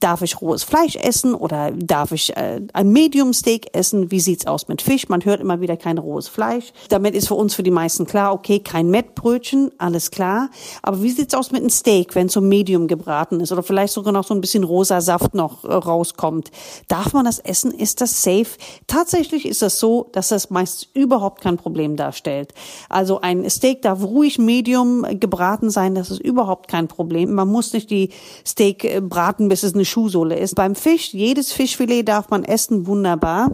Darf 0.01 0.21
ich 0.23 0.41
rohes 0.41 0.63
Fleisch 0.63 0.95
essen 0.95 1.33
oder 1.33 1.71
darf 1.71 2.11
ich 2.11 2.35
äh, 2.35 2.61
ein 2.73 2.91
Medium 2.91 3.33
Steak 3.33 3.69
essen? 3.73 4.11
Wie 4.11 4.19
sieht's 4.19 4.47
aus 4.47 4.67
mit 4.67 4.81
Fisch? 4.81 5.07
Man 5.07 5.23
hört 5.23 5.39
immer 5.39 5.61
wieder 5.61 5.77
kein 5.77 5.97
rohes 5.97 6.27
Fleisch. 6.27 6.73
Damit 6.89 7.15
ist 7.15 7.27
für 7.27 7.35
uns 7.35 7.53
für 7.53 7.63
die 7.63 7.71
meisten 7.71 8.05
klar, 8.05 8.33
okay, 8.33 8.59
kein 8.59 8.89
Mettbrötchen, 8.89 9.71
alles 9.77 10.11
klar. 10.11 10.49
Aber 10.81 11.03
wie 11.03 11.11
sieht's 11.11 11.35
aus 11.35 11.51
mit 11.51 11.61
einem 11.61 11.69
Steak, 11.69 12.15
wenn 12.15 12.27
es 12.27 12.33
so 12.33 12.41
Medium 12.41 12.87
gebraten 12.87 13.39
ist 13.39 13.51
oder 13.51 13.63
vielleicht 13.63 13.93
sogar 13.93 14.11
noch 14.11 14.25
so 14.25 14.33
ein 14.33 14.41
bisschen 14.41 14.63
rosa 14.63 15.01
Saft 15.01 15.35
noch 15.35 15.63
äh, 15.63 15.73
rauskommt? 15.73 16.49
Darf 16.87 17.13
man 17.13 17.25
das 17.25 17.39
essen? 17.39 17.71
Ist 17.71 18.01
das 18.01 18.23
safe? 18.23 18.57
Tatsächlich 18.87 19.45
ist 19.45 19.61
es 19.61 19.79
so, 19.79 20.09
dass 20.11 20.29
das 20.29 20.49
meist 20.49 20.89
überhaupt 20.93 21.41
kein 21.41 21.57
Problem 21.57 21.95
darstellt. 21.95 22.53
Also 22.89 23.21
ein 23.21 23.47
Steak 23.49 23.83
darf 23.83 24.03
ruhig 24.03 24.39
Medium 24.39 25.05
gebraten 25.19 25.69
sein, 25.69 25.93
das 25.93 26.09
ist 26.09 26.21
überhaupt 26.21 26.67
kein 26.67 26.87
Problem. 26.87 27.33
Man 27.33 27.47
muss 27.47 27.73
nicht 27.73 27.91
die 27.91 28.09
Steak 28.45 28.83
äh, 28.83 28.99
braten, 28.99 29.47
bis 29.47 29.61
es 29.61 29.75
eine 29.75 29.85
Schuhsohle 29.91 30.37
ist. 30.37 30.55
Beim 30.55 30.75
Fisch, 30.75 31.13
jedes 31.13 31.51
Fischfilet 31.51 32.03
darf 32.03 32.29
man 32.29 32.43
essen, 32.43 32.87
wunderbar. 32.87 33.51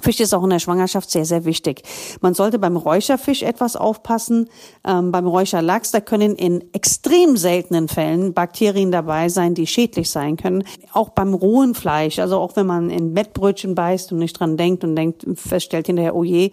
Fisch 0.00 0.20
ist 0.20 0.34
auch 0.34 0.44
in 0.44 0.50
der 0.50 0.58
Schwangerschaft 0.58 1.10
sehr, 1.10 1.24
sehr 1.24 1.44
wichtig. 1.44 1.82
Man 2.20 2.34
sollte 2.34 2.58
beim 2.58 2.76
Räucherfisch 2.76 3.42
etwas 3.42 3.76
aufpassen. 3.76 4.48
Ähm, 4.84 5.12
beim 5.12 5.26
Räucherlachs, 5.26 5.90
da 5.90 6.00
können 6.00 6.36
in 6.36 6.64
extrem 6.72 7.36
seltenen 7.36 7.88
Fällen 7.88 8.32
Bakterien 8.32 8.92
dabei 8.92 9.28
sein, 9.28 9.54
die 9.54 9.66
schädlich 9.66 10.10
sein 10.10 10.36
können. 10.36 10.64
Auch 10.92 11.10
beim 11.10 11.34
rohen 11.34 11.74
Fleisch, 11.74 12.18
also 12.18 12.38
auch 12.38 12.56
wenn 12.56 12.66
man 12.66 12.90
in 12.90 13.12
Mettbrötchen 13.12 13.74
beißt 13.74 14.12
und 14.12 14.18
nicht 14.18 14.38
dran 14.38 14.56
denkt 14.56 14.84
und 14.84 14.96
denkt, 14.96 15.26
feststellt 15.34 15.86
hinterher, 15.86 16.14
oh 16.14 16.24
je, 16.24 16.50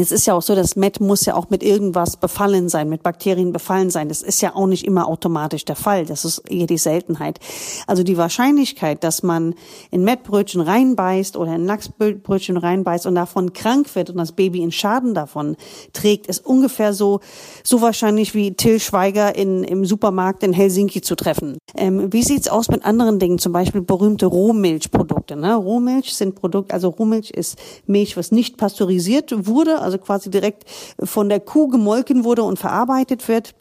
es 0.00 0.12
ist 0.12 0.26
ja 0.26 0.34
auch 0.34 0.42
so, 0.42 0.54
das 0.54 0.76
Met 0.76 1.00
muss 1.00 1.24
ja 1.24 1.34
auch 1.34 1.50
mit 1.50 1.62
irgendwas 1.62 2.16
befallen 2.16 2.68
sein, 2.68 2.88
mit 2.88 3.02
Bakterien 3.02 3.52
befallen 3.52 3.90
sein. 3.90 4.08
Das 4.08 4.22
ist 4.22 4.40
ja 4.40 4.54
auch 4.54 4.66
nicht 4.66 4.84
immer 4.84 5.06
automatisch 5.06 5.64
der 5.64 5.76
Fall. 5.76 6.06
Das 6.06 6.24
ist 6.24 6.38
eher 6.50 6.66
die 6.66 6.78
Seltenheit. 6.78 7.38
Also 7.86 8.02
die 8.02 8.16
Wahrscheinlichkeit, 8.16 9.04
dass 9.04 9.22
man 9.22 9.54
in 9.90 10.04
Mettbrötchen 10.04 10.60
reinbeißt 10.60 11.36
oder 11.36 11.54
in 11.54 11.66
Lachsbrötchen 11.66 12.56
reinbeißt 12.56 13.06
und 13.06 13.14
davon 13.14 13.52
krank 13.52 13.94
wird 13.94 14.10
und 14.10 14.16
das 14.16 14.32
Baby 14.32 14.62
in 14.62 14.72
Schaden 14.72 15.14
davon 15.14 15.56
trägt, 15.92 16.26
ist 16.26 16.44
ungefähr 16.44 16.92
so, 16.92 17.20
so 17.64 17.82
wahrscheinlich 17.82 18.34
wie 18.34 18.54
Till 18.54 18.80
Schweiger 18.80 19.34
in, 19.34 19.64
im 19.64 19.84
Supermarkt 19.84 20.42
in 20.42 20.52
Helsinki 20.52 21.00
zu 21.00 21.16
treffen. 21.16 21.58
Ähm, 21.76 22.12
wie 22.12 22.22
sieht's 22.22 22.48
aus 22.48 22.68
mit 22.68 22.84
anderen 22.84 23.18
Dingen? 23.18 23.38
Zum 23.38 23.52
Beispiel 23.52 23.82
berühmte 23.82 24.26
Rohmilchprodukte. 24.26 25.36
Ne? 25.36 25.54
Rohmilch 25.54 26.14
sind 26.14 26.34
Produkte, 26.34 26.74
also 26.74 26.88
Rohmilch 26.88 27.30
ist 27.30 27.58
Milch, 27.86 28.16
was 28.16 28.32
nicht 28.32 28.56
pasteurisiert 28.56 29.46
wurde, 29.46 29.80
also 29.90 29.98
quasi 29.98 30.30
direkt 30.30 30.64
von 31.02 31.28
der 31.28 31.40
Kuh 31.40 31.68
gemolken 31.68 32.24
wurde 32.24 32.42
und 32.42 32.58
verarbeitet 32.58 33.28
wird. 33.28 33.54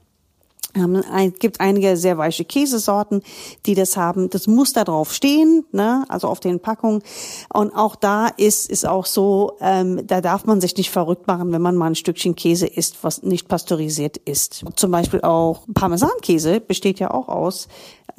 Ähm, 0.75 0.95
es 0.95 1.39
gibt 1.39 1.59
einige 1.59 1.97
sehr 1.97 2.17
weiche 2.17 2.45
Käsesorten, 2.45 3.21
die 3.65 3.75
das 3.75 3.97
haben. 3.97 4.29
Das 4.29 4.47
muss 4.47 4.73
da 4.73 4.83
drauf 4.83 5.13
stehen, 5.13 5.65
ne? 5.71 6.05
also 6.09 6.27
auf 6.27 6.39
den 6.39 6.59
Packungen. 6.59 7.01
Und 7.51 7.73
auch 7.73 7.95
da 7.95 8.27
ist 8.27 8.69
ist 8.69 8.87
auch 8.87 9.05
so, 9.05 9.57
ähm, 9.61 10.05
da 10.05 10.21
darf 10.21 10.45
man 10.45 10.61
sich 10.61 10.75
nicht 10.77 10.91
verrückt 10.91 11.27
machen, 11.27 11.51
wenn 11.51 11.61
man 11.61 11.75
mal 11.75 11.87
ein 11.87 11.95
Stückchen 11.95 12.35
Käse 12.35 12.67
isst, 12.67 13.03
was 13.03 13.23
nicht 13.23 13.47
pasteurisiert 13.47 14.17
ist. 14.17 14.63
Zum 14.75 14.91
Beispiel 14.91 15.21
auch 15.21 15.63
Parmesankäse 15.73 16.59
besteht 16.59 16.99
ja 16.99 17.11
auch 17.11 17.27
aus 17.29 17.67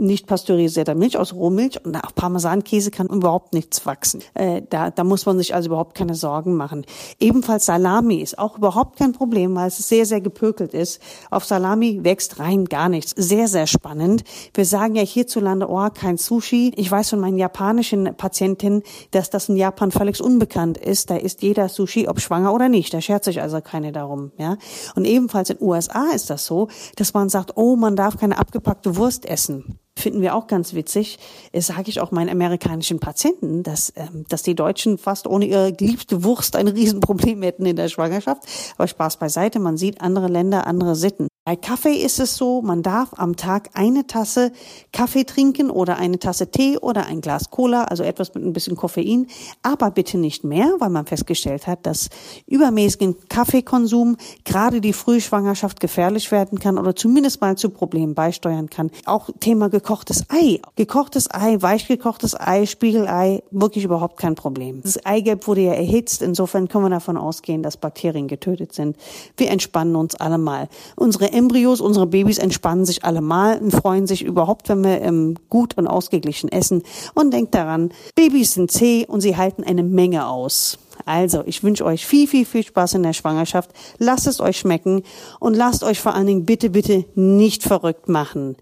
nicht 0.00 0.26
pasteurisierter 0.26 0.94
Milch, 0.94 1.18
aus 1.18 1.34
Rohmilch. 1.34 1.84
Und 1.84 1.96
auf 1.96 2.14
Parmesankäse 2.14 2.90
kann 2.90 3.08
überhaupt 3.08 3.52
nichts 3.52 3.84
wachsen. 3.86 4.22
Äh, 4.34 4.62
da, 4.68 4.90
da 4.90 5.04
muss 5.04 5.26
man 5.26 5.38
sich 5.38 5.54
also 5.54 5.68
überhaupt 5.68 5.94
keine 5.94 6.14
Sorgen 6.14 6.56
machen. 6.56 6.84
Ebenfalls 7.18 7.66
Salami 7.66 8.16
ist 8.16 8.38
auch 8.38 8.58
überhaupt 8.58 8.98
kein 8.98 9.12
Problem, 9.12 9.54
weil 9.54 9.68
es 9.68 9.76
sehr, 9.76 10.06
sehr 10.06 10.20
gepökelt 10.20 10.74
ist. 10.74 11.00
Auf 11.30 11.44
Salami 11.44 12.00
wächst 12.02 12.38
rein 12.40 12.64
gar 12.64 12.88
nichts. 12.88 13.14
Sehr, 13.16 13.46
sehr 13.46 13.66
spannend. 13.66 14.24
Wir 14.54 14.64
sagen 14.64 14.96
ja 14.96 15.02
hierzulande, 15.02 15.68
oh, 15.68 15.88
kein 15.90 16.16
Sushi. 16.16 16.72
Ich 16.76 16.90
weiß 16.90 17.10
von 17.10 17.20
meinen 17.20 17.38
japanischen 17.38 18.14
Patientinnen, 18.16 18.82
dass 19.12 19.30
das 19.30 19.48
in 19.48 19.56
Japan 19.56 19.90
völlig 19.90 20.20
unbekannt 20.20 20.78
ist. 20.78 21.10
Da 21.10 21.16
isst 21.16 21.42
jeder 21.42 21.68
Sushi, 21.68 22.08
ob 22.08 22.20
schwanger 22.20 22.52
oder 22.52 22.68
nicht. 22.68 22.92
Da 22.92 23.00
schert 23.00 23.24
sich 23.24 23.40
also 23.40 23.60
keine 23.60 23.92
darum. 23.92 24.32
Ja? 24.38 24.56
Und 24.96 25.04
ebenfalls 25.04 25.50
in 25.50 25.58
USA 25.60 26.10
ist 26.14 26.30
das 26.30 26.46
so, 26.46 26.68
dass 26.96 27.14
man 27.14 27.28
sagt, 27.28 27.56
oh, 27.56 27.76
man 27.76 27.94
darf 27.94 28.16
keine 28.16 28.38
abgepackte 28.38 28.96
Wurst 28.96 29.26
essen 29.26 29.78
finden 30.00 30.22
wir 30.22 30.34
auch 30.34 30.46
ganz 30.46 30.74
witzig, 30.74 31.18
sage 31.54 31.90
ich 31.90 32.00
auch 32.00 32.10
meinen 32.10 32.30
amerikanischen 32.30 32.98
Patienten, 32.98 33.62
dass, 33.62 33.92
ähm, 33.96 34.24
dass 34.28 34.42
die 34.42 34.54
Deutschen 34.54 34.98
fast 34.98 35.26
ohne 35.26 35.44
ihre 35.44 35.72
geliebte 35.72 36.24
Wurst 36.24 36.56
ein 36.56 36.68
Riesenproblem 36.68 37.42
hätten 37.42 37.66
in 37.66 37.76
der 37.76 37.88
Schwangerschaft. 37.88 38.42
Aber 38.76 38.88
Spaß 38.88 39.18
beiseite, 39.18 39.60
man 39.60 39.76
sieht 39.76 40.00
andere 40.00 40.28
Länder, 40.28 40.66
andere 40.66 40.96
Sitten. 40.96 41.29
Bei 41.46 41.56
Kaffee 41.56 41.94
ist 41.94 42.20
es 42.20 42.36
so, 42.36 42.60
man 42.60 42.82
darf 42.82 43.14
am 43.16 43.34
Tag 43.34 43.70
eine 43.72 44.06
Tasse 44.06 44.52
Kaffee 44.92 45.24
trinken 45.24 45.70
oder 45.70 45.96
eine 45.96 46.18
Tasse 46.18 46.50
Tee 46.50 46.76
oder 46.76 47.06
ein 47.06 47.22
Glas 47.22 47.48
Cola, 47.48 47.84
also 47.84 48.02
etwas 48.02 48.34
mit 48.34 48.44
ein 48.44 48.52
bisschen 48.52 48.76
Koffein, 48.76 49.26
aber 49.62 49.90
bitte 49.90 50.18
nicht 50.18 50.44
mehr, 50.44 50.74
weil 50.80 50.90
man 50.90 51.06
festgestellt 51.06 51.66
hat, 51.66 51.86
dass 51.86 52.10
übermäßigen 52.46 53.16
Kaffeekonsum 53.30 54.18
gerade 54.44 54.82
die 54.82 54.92
Frühschwangerschaft 54.92 55.80
gefährlich 55.80 56.30
werden 56.30 56.58
kann 56.58 56.76
oder 56.76 56.94
zumindest 56.94 57.40
mal 57.40 57.56
zu 57.56 57.70
Problemen 57.70 58.14
beisteuern 58.14 58.68
kann. 58.68 58.90
Auch 59.06 59.30
Thema 59.40 59.70
gekochtes 59.70 60.26
Ei. 60.28 60.60
Gekochtes 60.76 61.30
Ei, 61.32 61.56
weichgekochtes 61.58 62.38
Ei, 62.38 62.66
Spiegelei, 62.66 63.42
wirklich 63.50 63.84
überhaupt 63.84 64.18
kein 64.18 64.34
Problem. 64.34 64.82
Das 64.82 65.06
Eigelb 65.06 65.46
wurde 65.46 65.62
ja 65.62 65.72
erhitzt, 65.72 66.20
insofern 66.20 66.68
können 66.68 66.84
wir 66.84 66.90
davon 66.90 67.16
ausgehen, 67.16 67.62
dass 67.62 67.78
Bakterien 67.78 68.28
getötet 68.28 68.74
sind. 68.74 68.98
Wir 69.38 69.50
entspannen 69.50 69.96
uns 69.96 70.14
alle 70.16 70.36
mal. 70.36 70.68
Unsere 70.96 71.29
Embryos, 71.32 71.80
unsere 71.80 72.06
Babys 72.06 72.38
entspannen 72.38 72.84
sich 72.84 73.04
allemal 73.04 73.58
und 73.58 73.70
freuen 73.72 74.06
sich 74.06 74.22
überhaupt, 74.22 74.68
wenn 74.68 74.84
wir 74.84 75.00
ähm, 75.00 75.36
gut 75.48 75.76
und 75.78 75.86
ausgeglichen 75.86 76.50
essen. 76.50 76.82
Und 77.14 77.32
denkt 77.32 77.54
daran, 77.54 77.90
Babys 78.14 78.54
sind 78.54 78.70
zäh 78.70 79.06
und 79.06 79.20
sie 79.20 79.36
halten 79.36 79.64
eine 79.64 79.82
Menge 79.82 80.26
aus. 80.26 80.78
Also, 81.06 81.42
ich 81.46 81.62
wünsche 81.62 81.84
euch 81.84 82.06
viel, 82.06 82.26
viel, 82.26 82.44
viel 82.44 82.62
Spaß 82.62 82.94
in 82.94 83.02
der 83.02 83.12
Schwangerschaft. 83.12 83.70
Lasst 83.98 84.26
es 84.26 84.40
euch 84.40 84.58
schmecken 84.58 85.02
und 85.38 85.56
lasst 85.56 85.82
euch 85.82 86.00
vor 86.00 86.14
allen 86.14 86.26
Dingen 86.26 86.44
bitte, 86.44 86.70
bitte 86.70 87.04
nicht 87.14 87.62
verrückt 87.62 88.08
machen. 88.08 88.56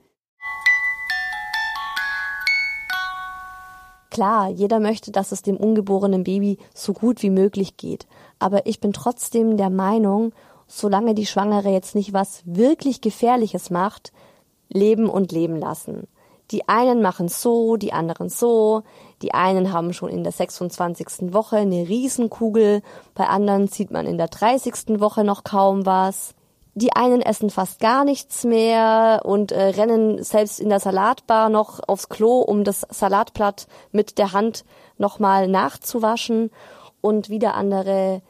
Klar, 4.11 4.51
jeder 4.51 4.81
möchte, 4.81 5.13
dass 5.13 5.33
es 5.33 5.43
dem 5.43 5.57
ungeborenen 5.57 6.25
Baby 6.25 6.59
so 6.75 6.93
gut 6.93 7.23
wie 7.23 7.31
möglich 7.31 7.77
geht. 7.77 8.07
Aber 8.39 8.67
ich 8.67 8.81
bin 8.81 8.93
trotzdem 8.93 9.57
der 9.57 9.71
Meinung, 9.71 10.33
solange 10.69 11.15
die 11.15 11.27
Schwangere 11.27 11.71
jetzt 11.71 11.97
nicht 11.97 12.13
was 12.13 12.43
wirklich 12.45 13.01
Gefährliches 13.01 13.71
macht, 13.71 14.13
leben 14.69 15.09
und 15.09 15.33
leben 15.33 15.57
lassen. 15.57 16.07
Die 16.51 16.69
einen 16.69 17.03
machen 17.03 17.29
so, 17.29 17.77
die 17.77 17.93
anderen 17.93 18.31
so. 18.31 18.83
Die 19.21 19.35
einen 19.35 19.73
haben 19.73 19.93
schon 19.93 20.09
in 20.09 20.23
der 20.23 20.33
26. 20.33 21.35
Woche 21.35 21.57
eine 21.57 21.89
Riesenkugel, 21.89 22.83
bei 23.15 23.27
anderen 23.27 23.69
sieht 23.69 23.91
man 23.91 24.07
in 24.07 24.17
der 24.17 24.29
30. 24.29 25.01
Woche 25.01 25.25
noch 25.25 25.45
kaum 25.45 25.85
was. 25.85 26.35
Die 26.75 26.95
einen 26.95 27.23
essen 27.23 27.51
fast 27.51 27.81
gar 27.81 28.05
nichts 28.05 28.45
mehr 28.45 29.23
und 29.25 29.51
äh, 29.51 29.61
rennen 29.61 30.23
selbst 30.23 30.61
in 30.61 30.69
der 30.69 30.79
Salatbar 30.79 31.49
noch 31.49 31.81
aufs 31.87 32.09
Klo, 32.09 32.39
um 32.39 32.63
das 32.63 32.87
Salatblatt 32.89 33.67
mit 33.91 34.17
der 34.17 34.33
Hand 34.33 34.65
nochmal 34.97 35.49
nachzuwaschen. 35.49 36.51
Und 37.01 37.31
wieder 37.31 37.55
andere 37.55 38.23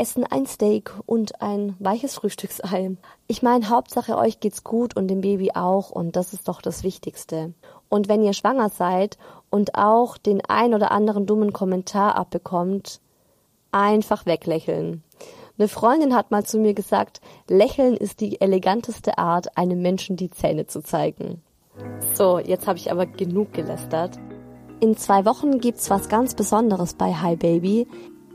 essen 0.00 0.24
ein 0.24 0.46
Steak 0.46 0.94
und 1.04 1.42
ein 1.42 1.76
weiches 1.78 2.14
Frühstücksei. 2.14 2.96
Ich 3.26 3.42
meine, 3.42 3.68
Hauptsache 3.68 4.16
euch 4.16 4.40
geht's 4.40 4.64
gut 4.64 4.96
und 4.96 5.08
dem 5.08 5.20
Baby 5.20 5.50
auch 5.54 5.90
und 5.90 6.16
das 6.16 6.32
ist 6.32 6.48
doch 6.48 6.62
das 6.62 6.82
Wichtigste. 6.82 7.52
Und 7.90 8.08
wenn 8.08 8.22
ihr 8.22 8.32
schwanger 8.32 8.70
seid 8.70 9.18
und 9.50 9.74
auch 9.74 10.16
den 10.16 10.40
ein 10.46 10.72
oder 10.72 10.90
anderen 10.90 11.26
dummen 11.26 11.52
Kommentar 11.52 12.16
abbekommt, 12.16 13.00
einfach 13.72 14.24
weglächeln. 14.24 15.02
Eine 15.58 15.68
Freundin 15.68 16.16
hat 16.16 16.30
mal 16.30 16.44
zu 16.44 16.58
mir 16.58 16.72
gesagt, 16.72 17.20
Lächeln 17.46 17.94
ist 17.94 18.20
die 18.20 18.40
eleganteste 18.40 19.18
Art, 19.18 19.58
einem 19.58 19.82
Menschen 19.82 20.16
die 20.16 20.30
Zähne 20.30 20.66
zu 20.66 20.82
zeigen. 20.82 21.42
So, 22.14 22.38
jetzt 22.38 22.66
habe 22.66 22.78
ich 22.78 22.90
aber 22.90 23.04
genug 23.04 23.52
gelästert. 23.52 24.18
In 24.80 24.96
zwei 24.96 25.26
Wochen 25.26 25.60
gibt's 25.60 25.90
was 25.90 26.08
ganz 26.08 26.34
Besonderes 26.34 26.94
bei 26.94 27.12
Hi 27.12 27.36
Baby. 27.36 27.86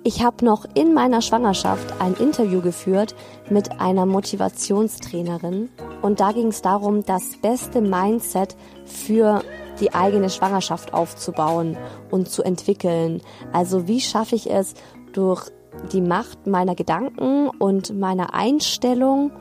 Ich 0.08 0.24
habe 0.24 0.46
noch 0.46 0.66
in 0.76 0.94
meiner 0.94 1.20
Schwangerschaft 1.24 2.00
ein 2.00 2.14
Interview 2.14 2.62
geführt 2.62 3.16
mit 3.50 3.82
einer 3.82 4.06
Motivationstrainerin 4.06 5.70
und 6.04 6.20
da 6.20 6.32
ging 6.32 6.50
es 6.50 6.62
darum, 6.62 7.04
das 7.04 7.38
beste 7.42 7.82
Mindset 7.82 8.56
für 8.86 9.42
die 9.80 9.96
eigene 9.96 10.30
Schwangerschaft 10.30 10.94
aufzubauen 10.94 11.76
und 12.12 12.30
zu 12.30 12.44
entwickeln. 12.44 13.24
Also 13.52 13.88
wie 13.88 14.00
schaffe 14.00 14.36
ich 14.36 14.52
es 14.52 14.76
durch 15.12 15.50
die 15.92 16.02
Macht 16.02 16.46
meiner 16.46 16.76
Gedanken 16.76 17.50
und 17.50 17.98
meiner 18.00 18.36
Einstellung 18.36 19.32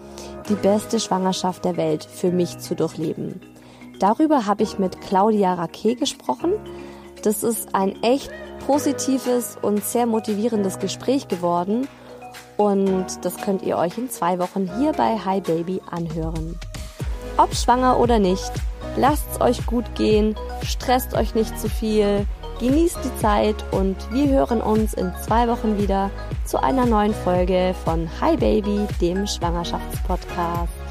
die 0.48 0.54
beste 0.54 0.98
Schwangerschaft 0.98 1.66
der 1.66 1.76
Welt 1.76 2.04
für 2.04 2.30
mich 2.30 2.56
zu 2.56 2.74
durchleben. 2.74 3.38
Darüber 4.00 4.46
habe 4.46 4.62
ich 4.62 4.78
mit 4.78 4.98
Claudia 5.02 5.52
Raquet 5.52 5.96
gesprochen. 5.96 6.54
Das 7.24 7.42
ist 7.42 7.74
ein 7.74 8.02
echt 8.02 8.30
positives 8.66 9.56
und 9.62 9.82
sehr 9.82 10.04
motivierendes 10.04 10.78
Gespräch 10.78 11.26
geworden. 11.26 11.88
Und 12.58 13.06
das 13.22 13.38
könnt 13.38 13.62
ihr 13.62 13.78
euch 13.78 13.96
in 13.96 14.10
zwei 14.10 14.38
Wochen 14.38 14.70
hier 14.78 14.92
bei 14.92 15.16
Hi 15.16 15.40
Baby 15.40 15.80
anhören. 15.90 16.58
Ob 17.38 17.54
schwanger 17.54 17.98
oder 17.98 18.18
nicht, 18.18 18.52
lasst 18.96 19.24
es 19.32 19.40
euch 19.40 19.64
gut 19.64 19.94
gehen, 19.94 20.36
stresst 20.62 21.14
euch 21.14 21.34
nicht 21.34 21.58
zu 21.58 21.68
viel, 21.70 22.26
genießt 22.60 22.98
die 23.02 23.20
Zeit 23.20 23.56
und 23.72 23.96
wir 24.12 24.28
hören 24.28 24.60
uns 24.60 24.92
in 24.92 25.10
zwei 25.26 25.48
Wochen 25.48 25.78
wieder 25.78 26.10
zu 26.44 26.62
einer 26.62 26.84
neuen 26.84 27.14
Folge 27.14 27.74
von 27.84 28.08
Hi 28.20 28.36
Baby, 28.36 28.86
dem 29.00 29.26
Schwangerschaftspodcast. 29.26 30.83